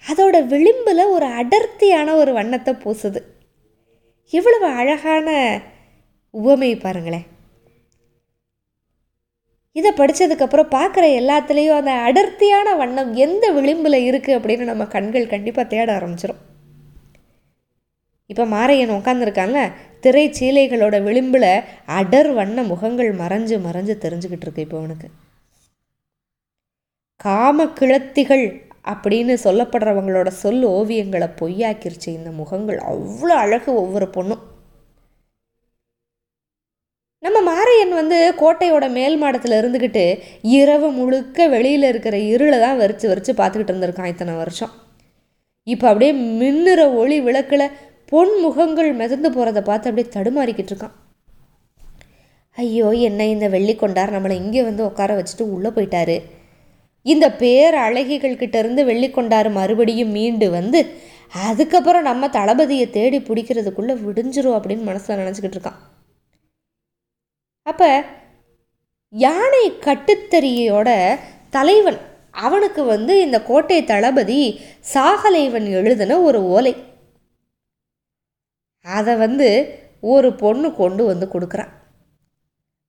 [0.03, 3.21] அதோட விளிம்பில் ஒரு அடர்த்தியான ஒரு வண்ணத்தை பூசுது.
[4.33, 5.29] எவ்வளவு அழகான
[6.33, 7.27] உவமை பாருங்களேன்.
[9.75, 15.87] இதை படித்ததுக்கப்புறம் பார்க்குற எல்லாத்துலேயும் அந்த அடர்த்தியான வண்ணம் எந்த விளிம்பில் இருக்குது அப்படின்னு நம்ம கண்கள் கண்டிப்பாக தேட
[15.99, 16.41] ஆரம்பிச்சிடும்
[18.29, 19.61] இப்போ மாரையன் உட்காந்துருக்கான்ல
[19.99, 21.49] திரை சீலைகளோட விளிம்பில்
[21.99, 25.07] அடர் வண்ண முகங்கள் மறைஞ்சு மறைஞ்சு தெரிஞ்சுக்கிட்டு இருக்கு இப்போ அவனுக்கு.
[27.25, 28.45] காம கிளத்திகள்
[28.93, 32.79] அப்படின்னு சொல்லப்படுறவங்களோட சொல் ஓவியங்களை பொய்யாக்கிருச்சு இந்த முகங்கள்.
[32.91, 34.43] அவ்வளோ அழகு ஒவ்வொரு பொண்ணும்.
[37.23, 40.05] நம்ம மாரையன் வந்து கோட்டையோட மேல் மாடத்தில் இருந்துக்கிட்டு
[40.55, 44.71] இரவு முழுக்க வெளியில் இருக்கிற இருளை தான் வரிச்சு வரிச்சு பார்த்துக்கிட்டு இருந்திருக்கான் இத்தனை வருஷம்.
[45.67, 47.73] இப்போ அப்படியே மின்னுற ஒளி விளக்கில்
[48.11, 50.95] பொன் முகங்கள் மிதந்து போகிறத பார்த்து அப்படியே தடுமாறிக்கிட்டு இருக்கான்.
[52.57, 56.17] ஐயோ என்ன இந்த வெள்ளி கொண்டார் நம்மளை இங்கே வந்து உட்கார வச்சுட்டு உள்ளே போயிட்டாரு.
[57.05, 60.81] இந்த பேர் அழகிகள் இருந்து வெள்ளி கொண்டார் மறுபடியும் மீண்டு வந்து
[61.49, 65.79] அதுக்கப்புறம் நம்ம தளபதியை தேடி பிடிக்கிறதுக்குள்ளே விடிஞ்சிரும் அப்படின்னு மனசில் நினச்சிக்கிட்டு இருக்கான்.
[67.67, 67.89] அப்போ
[69.13, 70.89] யானை கட்டுத்தறியோட
[71.49, 71.99] தலைவன்
[72.31, 74.39] அவனுக்கு வந்து இந்த கோட்டை தளபதி
[74.93, 76.73] சாகலைவன் எழுதின ஒரு ஓலை.
[78.85, 79.47] அதை வந்து
[79.99, 81.71] ஒரு பொண்ணு கொண்டு வந்து கொடுக்குறான்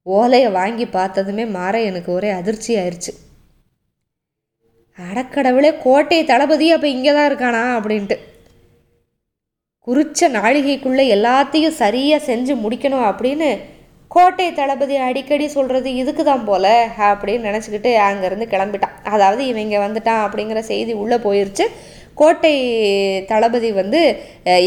[0.07, 3.13] ஓலையை வாங்கி பார்த்ததுமே மாற எனக்கு ஒரே அதிர்ச்சி ஆயிடுச்சு
[4.99, 8.17] அடக்கடவுளே கோட்டை தளபதி அப்போ இங்கே தான் இருக்கானா அப்படின்ட்டு.
[9.87, 13.49] குறித்த நாழிகைக்குள்ளே எல்லாத்தையும் சரியாக செஞ்சு முடிக்கணும் அப்படின்னு
[14.14, 16.66] கோட்டை தளபதி அடிக்கடி சொல்கிறது இதுக்கு தான் போல
[17.11, 18.96] அப்படின்னு நினச்சிக்கிட்டு அங்கேருந்து கிளம்பிட்டான்.
[19.14, 21.64] அதாவது இவங்க வந்துட்டான் அப்படிங்கிற செய்தி உள்ளே போயிருச்சு.
[22.20, 22.53] கோட்டை
[23.31, 24.00] தளபதி வந்து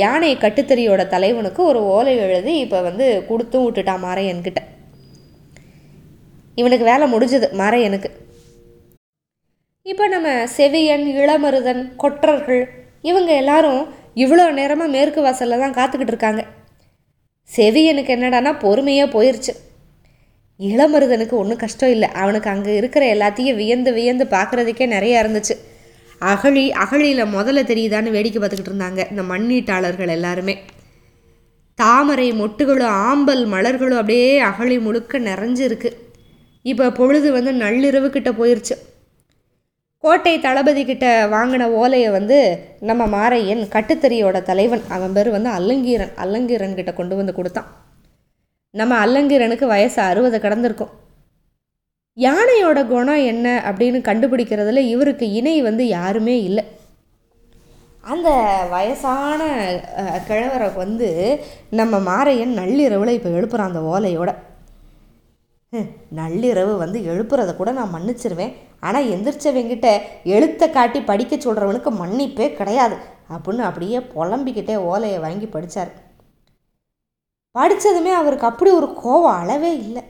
[0.03, 4.61] யானை கட்டுத்தறியோட தலைவனுக்கு ஒரு ஓலை எழுதி இப்போ வந்து கொடுத்தும் விட்டுட்டான் மாரையன்கிட்ட
[6.61, 8.09] இவனுக்கு வேலை முடிஞ்சது மாரையனுக்கு.
[9.91, 12.63] இப்போ நம்ம செவியன் இளமருதன் கொற்றர்கள்
[13.09, 13.81] இவங்க எல்லாரும்
[14.23, 16.43] இவ்வளோ நேரமாக மேற்கு வாசலில் தான் காத்துக்கிட்டு இருக்காங்க.
[17.55, 19.53] செவியனுக்கு என்னடானா பொறுமையாக போயிருச்சு.
[20.59, 22.09] இளமருதனுக்கு ஒன்றும் கஷ்டம் இல்லை.
[22.21, 25.55] அவனுக்கு அங்கே இருக்கிற எல்லாத்தையும் வியந்து வியந்து பார்க்குறதுக்கே நிறையா இருந்துச்சு.
[26.21, 30.55] அகழி அகழியில் முதல்ல தெரியுதான்னு வேடிக்கை பார்த்துக்கிட்டு இருந்தாங்க இந்த மண்ணீட்டாளர்கள் எல்லாருமே.
[31.75, 35.89] தாமரை மொட்டுகளும் ஆம்பல் மலர்களும் அப்படியே அகழி முழுக்க நிறைஞ்சிருக்கு.
[36.61, 38.75] இப்போ பொழுது வந்து நள்ளிரவு கிட்ட போயிருச்சு.
[40.03, 42.37] கோட்டை தளபதி கிட்ட வாங்கின ஓலையை வந்து
[42.79, 44.83] நம்ம மாரையன் கட்டுத்தறியோட தலைவன்.
[44.89, 46.13] அவன் பேர் வந்து அல்லங்கீரன்.
[46.23, 47.69] அல்லங்கீரன் கிட்ட கொண்டு வந்து கொடுத்தான்.
[48.73, 50.93] நம்ம அல்லங்கீரனுக்கு வயசு அறுபது கடந்திருக்கும்.
[52.17, 56.63] யானையோட குணம் என்ன அப்படின்னு கண்டுபிடிக்கிறதுல இவருக்கு இணை வந்து யாருமே இல்லை.
[58.13, 58.29] அந்த
[58.69, 59.41] வயசான
[60.27, 61.09] கிழவரை வந்து
[61.69, 64.29] நம்ம மாரையன் நள்ளிரவில் இப்போ எழுப்புறான் அந்த ஓலையோட.
[66.15, 68.55] நள்ளிரவு வந்து எழுப்புறதை கூட நான் மன்னிச்சிருவேன்.
[68.79, 72.95] ஆனால் எந்திரிச்சவங்கிட்ட எழுத்தை காட்டி படிக்க சொல்கிறவனுக்கு மன்னிப்பே கிடையாது.
[73.29, 76.05] அப்படின்னு அப்படியே புலம்பிக்கிட்டே ஓலையை வாங்கி படித்தார்
[77.59, 80.03] படித்ததுமே அவருக்கு அப்படி ஒரு கோவம் அளவே இல்லை.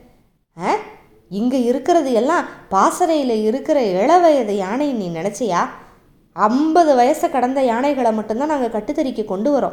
[0.58, 0.74] ஆ?
[1.28, 5.58] இங்கே இருக்கிறது எல்லாம் பாசறையில் இருக்கிற இளவயது யானை நீ நினச்சியா?
[6.32, 9.72] ஐம்பது வயசை கடந்த யானைகளை மட்டும்தான் நாங்கள் கட்டுத்தறிக்கு கொண்டு வரோம்.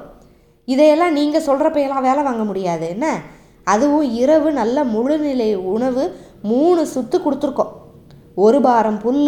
[0.65, 2.88] இதையெல்லாம் நீங்கள் சொல்கிறப்பையெல்லாம் வேலை வாங்க முடியாது.
[2.88, 3.21] என்ன?
[3.63, 7.71] அதுவும் இரவு நல்ல முழுநிலை உணவு மூணு சுத்து கொடுத்துருக்கோம்.
[8.43, 9.21] ஒரு பாரம் புல்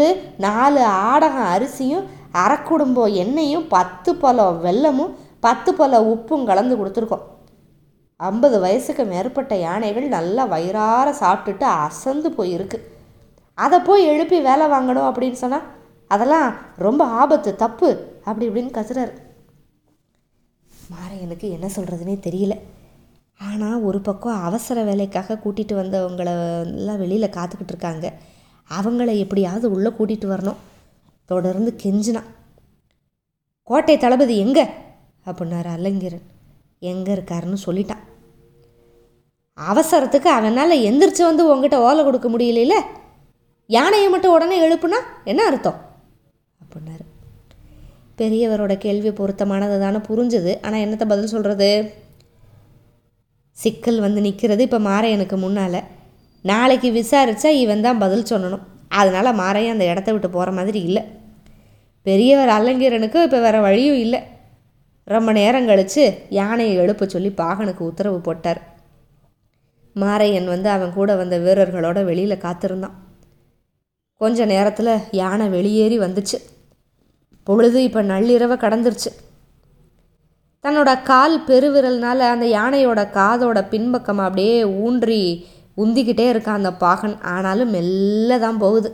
[0.46, 2.06] நாலு ஆடகம் அரிசியும்
[2.44, 5.14] அரைக்குடும்பம் எண்ணெயும் பத்து பழம் வெல்லமும்
[5.46, 7.26] பத்து பல உப்பும் கலந்து கொடுத்துருக்கோம்.
[8.20, 12.78] ஐம்பது வயசுக்கு மேற்பட்ட யானைகள் நல்லா வயிறார சாப்பிட்டுட்டு அசந்து போயிருக்கு.
[13.58, 15.68] அதை போய் எழுப்பி வேலை வாங்கணும் அப்படின்னு சொன்னால்
[16.12, 16.50] அதெல்லாம்
[16.86, 17.90] ரொம்ப ஆபத்து தப்பு
[18.28, 19.14] அப்படி இப்படின்னு கத்துறாரு.
[20.94, 22.56] மாரையனுக்கு என்ன சொல்கிறதுனே தெரியல.
[23.48, 28.08] ஆனால் ஒரு பக்கம் அவசர வேலைக்காக கூட்டிகிட்டு வந்தவங்களெல்லாம் வெளியில் காத்துக்கிட்டு இருக்காங்க.
[28.70, 30.62] அவங்கள எப்படியாவது உள்ளே கூட்டிகிட்டு வரணும்.
[31.26, 32.30] தொடர்ந்து கெஞ்சினான்
[33.64, 34.66] கோட்டை தளபதி எங்கே?
[35.28, 36.26] அப்படின்னாரு அல்லங்கிரன்
[36.92, 38.04] எங்கே இருக்காருன்னு சொல்லிட்டான்.
[39.58, 42.76] அவசரத்துக்கு அவனால் எந்திரிச்சு வந்து உங்ககிட்ட ஓலை கொடுக்க முடியலையில
[43.66, 45.00] யானையை மட்டும் உடனே எழுப்புனா
[45.32, 45.80] என்ன அர்த்தம்?
[46.62, 47.06] அப்படின்னாரு.
[48.20, 50.54] பெரியவரோட கேள்வி பொருத்தமானது தானே புரிஞ்சுது.
[50.66, 51.70] ஆனால் என்னத்தை பதில் சொல்கிறது
[53.58, 55.80] சிக்கல் வந்து நிற்கிறது இப்போ மாற எனக்கு முன்னால்.
[56.42, 58.66] நாளைக்கு விசாரித்தா இவன் தான் பதில் சொல்லணும்.
[58.88, 61.04] அதனால் மாரையன் அந்த இடத்த விட்டு போகிற மாதிரி இல்லை.
[62.02, 64.20] பெரியவர் அல்லங்கீரனுக்கு இப்போ வேறு வழியும் இல்லை.
[65.04, 68.62] ரொம்ப நேரம் கழித்து யானையை எழுப்ப சொல்லி பாகனுக்கு உத்தரவு போட்டார்.
[69.96, 72.96] மாரையன் வந்து அவன் கூட வந்த வீரர்களோட வெளியில் காத்திருந்தான்.
[74.22, 76.38] கொஞ்ச நேரத்தில் யானை வெளியேறி வந்துச்சு.
[77.44, 79.12] பொழுது இப்போ நள்ளிரவை கடந்துருச்சு.
[80.64, 85.46] தன்னோட கால் பெருவிரல்னால அந்த யானையோட காதோட பின்பக்கம் அப்படியே ஊன்றி
[85.84, 87.16] உந்திக்கிட்டே இருக்கான் அந்த பாகன்.
[87.34, 88.90] ஆனாலும் மெல்ல தான் போகுது.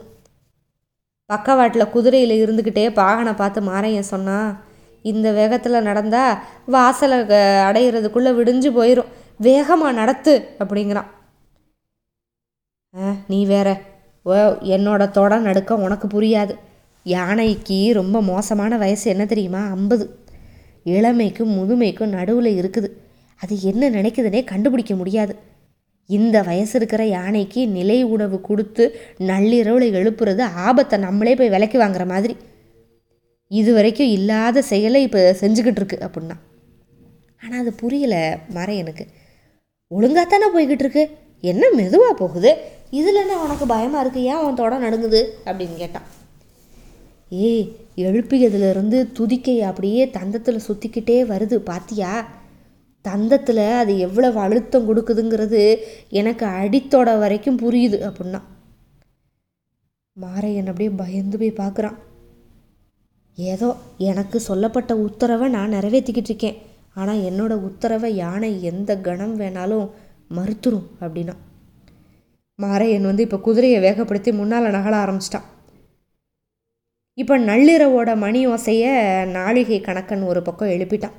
[1.29, 4.49] பக்கவாட்டில் குதிரையில் இருந்துக்கிட்டே பாகனை பார்த்து மாறையன் சொன்னான்
[5.11, 6.39] இந்த வேகத்தில் நடந்தால்
[6.75, 7.17] வாசலை
[7.67, 11.09] அடையிறதுக்குள்ளே விடிஞ்சு போயிடும் வேகமாக நடத்து அப்படிங்கிறான்.
[13.27, 13.69] நீ வேற.
[14.25, 14.33] ஓ
[14.75, 16.53] என்னோட தொட நடுக்க உனக்கு புரியாது.
[17.05, 19.61] யானைக்கு ரொம்ப மோசமான வயசு என்ன தெரியுமா?
[19.77, 20.05] ஐம்பது.
[20.95, 22.89] இளமைக்கும் முதுமைக்கும் நடுவில் இருக்குது.
[23.41, 25.35] அது என்ன நினைக்குதுன்னே கண்டுபிடிக்க முடியாது.
[26.05, 32.35] இந்த வயசு இருக்கிற யானைக்கு நிலை உணவு கொடுத்து நள்ளிரவில் எழுப்புறது ஆபத்தை நம்மளே போய் விலைக்கு வாங்குற மாதிரி.
[33.47, 36.37] இது வரைக்கும் இல்லாத செயலை இப்போ செஞ்சுக்கிட்டு இருக்கு அப்படின்னா.
[37.43, 39.07] ஆனால் அது புரியலை மர எனக்கு.
[39.87, 41.09] ஒழுங்காக தானே போய்கிட்டு இருக்கு
[41.41, 42.57] என்ன மெதுவாக போகுது?
[42.91, 44.23] இதுலன்னா உனக்கு பயமாக இருக்கு?
[44.23, 45.21] ஏன் உன் தொட நடுங்குது?
[45.45, 46.07] அப்படின்னு கேட்டான்.
[47.29, 52.27] ஏய் எழுப்பியதுலேருந்து துதிக்கை அப்படியே தந்தத்தில் சுற்றிக்கிட்டே வருது பாத்தியா?
[53.07, 55.61] தந்தத்தில் அது எவ்வளவு அழுத்தம் கொடுக்குதுங்கிறது
[56.09, 58.41] எனக்கு அடித்தோட வரைக்கும் புரியுது அப்படின்னா.
[60.17, 61.97] மாரையன் அப்படியே பயந்து போய் பார்க்குறான்.
[63.37, 66.59] ஏதோ எனக்கு சொல்லப்பட்ட உத்தரவை நான் நிறைவேற்றிக்கிட்டு இருக்கேன்.
[66.93, 69.87] ஆனால் என்னோட உத்தரவை யானை எந்த கணம் வேணாலும்
[70.37, 71.35] மறுத்துரும் அப்படின்னா.
[72.59, 75.47] மாரையன் வந்து இப்போ குதிரையை வேகப்படுத்தி முன்னால் நகல ஆரம்பிச்சிட்டான்.
[77.17, 78.93] இப்போ நள்ளிரவோட மணி ஓசையை
[79.37, 81.17] நாழிகை கணக்கன் ஒரு பக்கம் எழுப்பிட்டான்.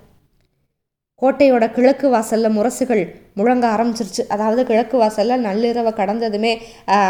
[1.23, 3.03] கோட்டையோட கிழக்கு வாசலில் முரசுகள்
[3.39, 4.23] முழங்க ஆரம்பிச்சிருச்சு.
[4.35, 6.53] அதாவது கிழக்கு வாசலில் நள்ளிரவை கடந்ததுமே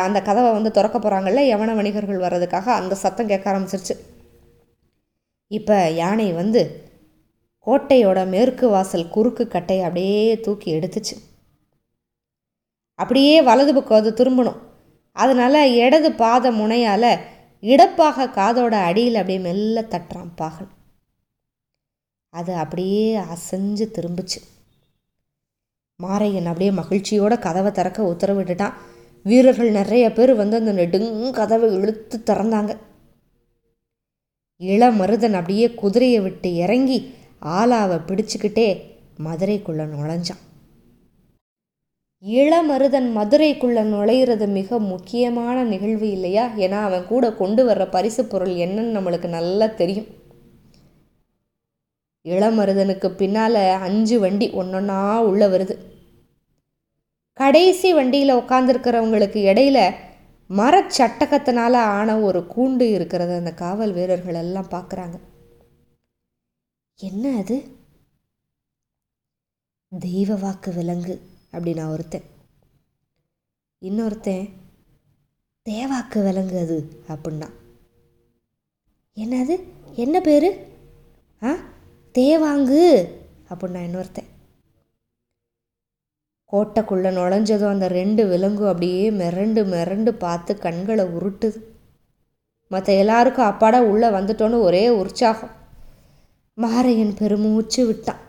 [0.06, 3.96] அந்த கதவை வந்து திறக்க போகிறாங்கல்ல யவன வணிகர்கள் வர்றதுக்காக அந்த சத்தம் கேட்க ஆரம்பிச்சிருச்சு.
[5.50, 6.62] இப்போ யானை வந்து
[7.66, 11.16] கோட்டையோட மேற்கு வாசல் குறுக்கு கட்டையை அப்படியே தூக்கி எடுத்துச்சு.
[12.98, 14.60] அப்படியே வலது பக்கம் அது திரும்பணும்.
[15.16, 17.10] அதனால் இடது பாத முனையால்
[17.62, 20.70] இடப்பாக காதோட அடியில் அப்படியே மெல்ல தட்டுறான் பாகன்
[22.38, 24.40] அது அப்படியே அசைஞ்சு திரும்பிச்சு.
[26.00, 28.72] மாரையன் அப்படியே மகிழ்ச்சியோட கதவை திறக்க உத்தரவிட்டுட்டான்
[29.22, 32.72] வீரர்கள் நிறைய பேர் வந்து அந்த நெடுங் கதவை இழுத்து திறந்தாங்க.
[34.60, 36.98] இளமருதன் அப்படியே குதிரையை விட்டு இறங்கி
[37.42, 38.66] ஆலாவை பிடிச்சுக்கிட்டே
[39.24, 40.42] மதுரைக்குள்ள நுழைஞ்சான்.
[42.24, 46.44] இளமருதன் மதுரைக்குள்ள நுழையிறது மிக முக்கியமான நிகழ்வு இல்லையா?
[46.56, 50.22] ஏன்னா அவன் கூட கொண்டு வர்ற பரிசு பொருள் என்னன்னு நம்மளுக்கு நல்லா தெரியும்.
[52.24, 55.74] இளமருதனுக்கு பின்னால் அஞ்சு வண்டி ஒன்றொன்னா உள்ளே வருது.
[57.32, 59.78] கடைசி வண்டியில் உட்காந்துருக்கிறவங்களுக்கு இடையில
[60.50, 65.18] மரச்சட்டகத்தினால ஆன ஒரு கூண்டு இருக்கிறத அந்த காவல் வீரர்கள் எல்லாம் பார்க்குறாங்க
[67.00, 67.56] என்ன அது?
[69.98, 71.20] தெய்வ வாக்கு விலங்கு
[71.52, 72.26] அப்படின்னா ஒருத்தன்.
[73.82, 74.48] இன்னொருத்தன்
[75.66, 77.48] தேவாக்கு விலங்கு அது அப்படின்னா.
[79.16, 79.54] என்னது?
[79.94, 80.48] என்ன பேர்?
[81.42, 81.54] ஆ?
[82.18, 83.08] தேவாங்கு
[83.48, 84.28] அப்படின்னா இன்னொருத்தன்.
[86.52, 91.60] கோட்டைக்குள்ளே நுழைஞ்சதும் அந்த ரெண்டு விலங்கும் அப்படியே மிரண்டு மிரண்டு பார்த்து கண்களை உருட்டுது.
[92.68, 95.50] மற்ற எல்லாருக்கும் அப்பாடா உள்ளே வந்துட்டோன்னு ஒரே உற்சாகம்.
[96.56, 98.22] மாரையன் பெருமூச்சு விட்டான்.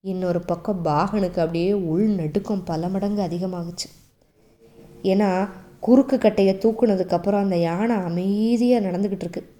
[0.00, 3.88] இன்னொரு பக்கம் பாகனுக்கு அப்படியே உள் நடுக்கம் பல மடங்கு அதிகமாகுச்சு.
[5.02, 5.48] ஏன்னா
[5.80, 9.56] குறுக்கு கட்டையை தூக்குனதுக்கப்புறம் அந்த யானை அமைதியாக நடந்துக்கிட்டு இருக்கு.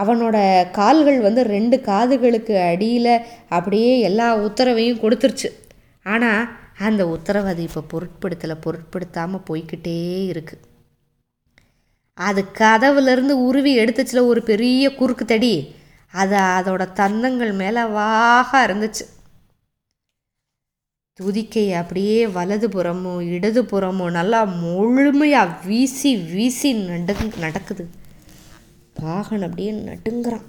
[0.00, 0.36] அவனோட
[0.78, 3.12] கால்கள் வந்து ரெண்டு காதுகளுக்கு அடியில்
[3.56, 5.50] அப்படியே எல்லா உத்தரவையும் கொடுத்துருச்சு.
[6.06, 6.48] ஆனால்
[6.86, 9.98] அந்த உத்தரவை அது இப்போ பொருட்படுத்தலை பொருட்படுத்தாமல் போய்க்கிட்டே
[10.32, 10.64] இருக்குது
[12.18, 15.54] அது கதவுலேருந்து உருவி எடுத்துச்சுல ஒரு பெரிய குறுக்கு தடி.
[16.14, 19.04] அது அதோட தந்தங்கள் மேலே வாக இருந்துச்சு.
[21.20, 27.14] துதிக்கை அப்படியே வலதுபுறமும் இடதுபுறமும் நல்லா முழுமையாக வீசி வீசி நடு
[27.46, 27.84] நடக்குது.
[29.02, 30.46] பாகன் அப்படியே நட்டுங்கிறான்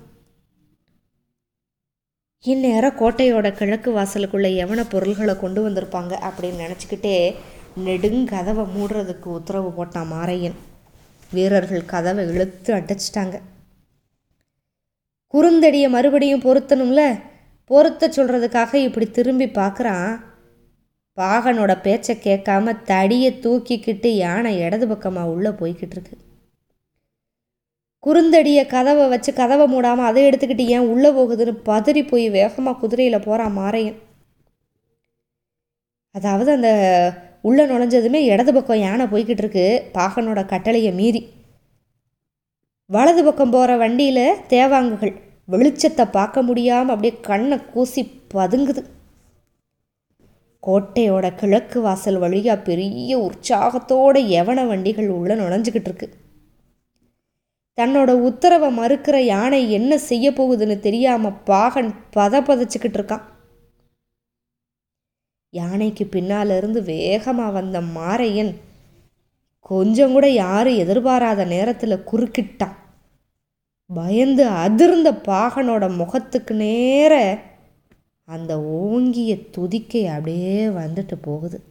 [2.46, 7.36] இந்நேரம் கோட்டையோட கிழக்கு வாசலுக்குள்ள எவன பொருள்களை கொண்டு வந்திருப்பாங்க அப்படின்னு நினச்சிக்கிட்டே
[7.86, 10.58] நெடுங்கதவை மூடுறதுக்கு உத்தரவு போட்டான் மாரையன்.
[11.32, 13.36] வீரர்கள் கதவை இழுத்து அடைச்சிட்டாங்க.
[15.34, 17.02] குறுந்தடியை மறுபடியும் பொருத்தணும்ல?
[17.66, 20.12] பொருத்த சொல்கிறதுக்காக இப்படி திரும்பி பார்க்குறான்.
[21.18, 26.18] பாகனோட பேச்சை கேட்காம தடியை தூக்கிக்கிட்டு யானை இடது பக்கமாக உள்ளே போய்கிட்டு இருக்கு.
[28.04, 33.58] குறுந்தடியை கதவை வச்சு கதவை மூடாமல் அதை எடுத்துக்கிட்டு ஏன் உள்ளே போகுதுன்னு பதறி போய் வேகமாக குதிரையில் போகிறான்
[33.58, 33.98] மாறையன்
[36.16, 36.70] அதாவது அந்த
[37.48, 39.66] உள்ளே நுழைஞ்சதுமே இடது பக்கம் யானை போய்கிட்டு இருக்கு.
[39.98, 41.22] பாகனோட கட்டளையை மீறி.
[42.90, 45.14] வலது பக்கம் போகிற வண்டியில் தேவாங்குகள்.
[45.48, 48.02] வெளிச்சத்தை பார்க்க முடியாமல் அப்படியே கண்ணை கூசி
[48.34, 48.82] பதுங்குது.
[50.64, 56.08] கோட்டையோட கிழக்கு வாசல் வழியாக பெரிய உற்சாகத்தோட எவன வண்டிகள் உள்ளே நுழைஞ்சிக்கிட்டு இருக்கு.
[57.80, 63.22] தன்னோட உத்தரவை மறுக்கிற யானை என்ன செய்ய போகுதுன்னு தெரியாம பாகன் பத பதச்சுக்கிட்டு இருக்கான்.
[65.50, 66.82] யானைக்கு பின்னால இருந்து
[67.52, 68.56] வந்த மாரையன்
[69.60, 72.76] கொஞ்சம் கூட யாரும் எதிர்பாராத நேரத்தில் குறுக்கிட்டான்.
[73.94, 77.40] பயந்து அதிர்ந்த பாகனோட முகத்துக்கு நேர
[78.24, 81.64] அந்த ஓங்கிய துதிக்கை அப்படியே வந்துட்டு போகுது.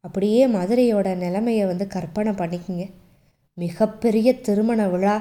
[0.00, 2.90] அப்படியே மதுரையோட நிலைமையை வந்து கற்பனை பண்ணிக்கங்க.
[3.56, 5.16] மிகப்பெரிய திருமண விழா.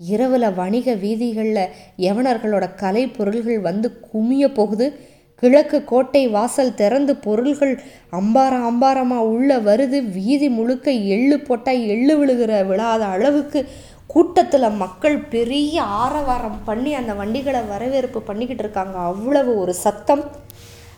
[0.00, 4.86] இரவில் வணிக வீதிகளில் யவனர்களோட கலை பொருள்கள் வந்து குமிய போகுது.
[5.34, 10.12] கிழக்கு கோட்டை வாசல் திறந்து பொருள்கள் அம்பாரம் அம்பாரமாக உள்ள வருது.
[10.12, 13.68] வீதி முழுக்க எள்ளு போட்டால் எள்ளு விழுகிற விழாத அளவுக்கு
[14.06, 18.98] கூட்டத்தில் மக்கள் பெரிய ஆரவாரம் பண்ணி அந்த வண்டிகளை வரவேற்பு பண்ணிக்கிட்டு இருக்காங்க.
[18.98, 20.24] அவ்வளவு ஒரு சத்தம்.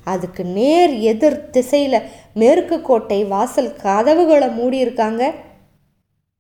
[0.05, 5.35] அதுக்கு நேர் எதிர் திசையில் மேற்கு கோட்டை வாசல் கதவுகளை மூடியிருக்காங்க.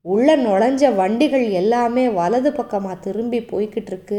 [0.04, 4.18] உள்ள நுழைஞ்ச வண்டிகள் எல்லாமே வலது பக்கமாக திரும்பி போய்கிட்டு இருக்கு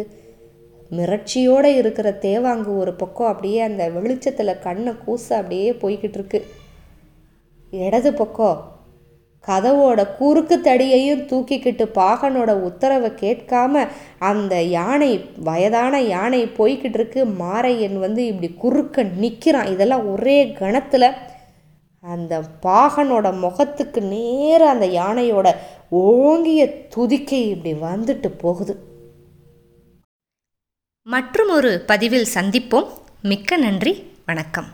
[0.91, 6.39] மிரட்சியோடு இருக்கிற தேவாங்கு ஒரு பக்கம் அப்படியே அந்த வெளிச்சத்தில் கண்ணை கூச அப்படியே போய்கிட்டு இருக்கு
[7.73, 8.57] இடது பக்கம்
[9.47, 13.83] கதவோட குறுக்கு தடியையும் தூக்கிக்கிட்டு பாகனோட உத்தரவை கேட்காம
[14.23, 15.11] அந்த யானை
[15.43, 21.09] வயதான யானை போய்கிட்டு இருக்கு மாரையன் வந்து இப்படி குறுக்க நிற்கிறான் இதெல்லாம் ஒரே கணத்தில்
[22.05, 25.55] அந்த பாகனோட முகத்துக்கு நேராக அந்த யானையோட
[25.89, 28.79] ஓங்கிய துதிக்கை இப்படி வந்துட்டு போகுது.
[31.03, 32.87] மற்றும் ஒரு பதிவில் சந்திப்போம்.
[33.21, 34.11] மிக்க நன்றி.
[34.25, 34.65] வணக்கம்.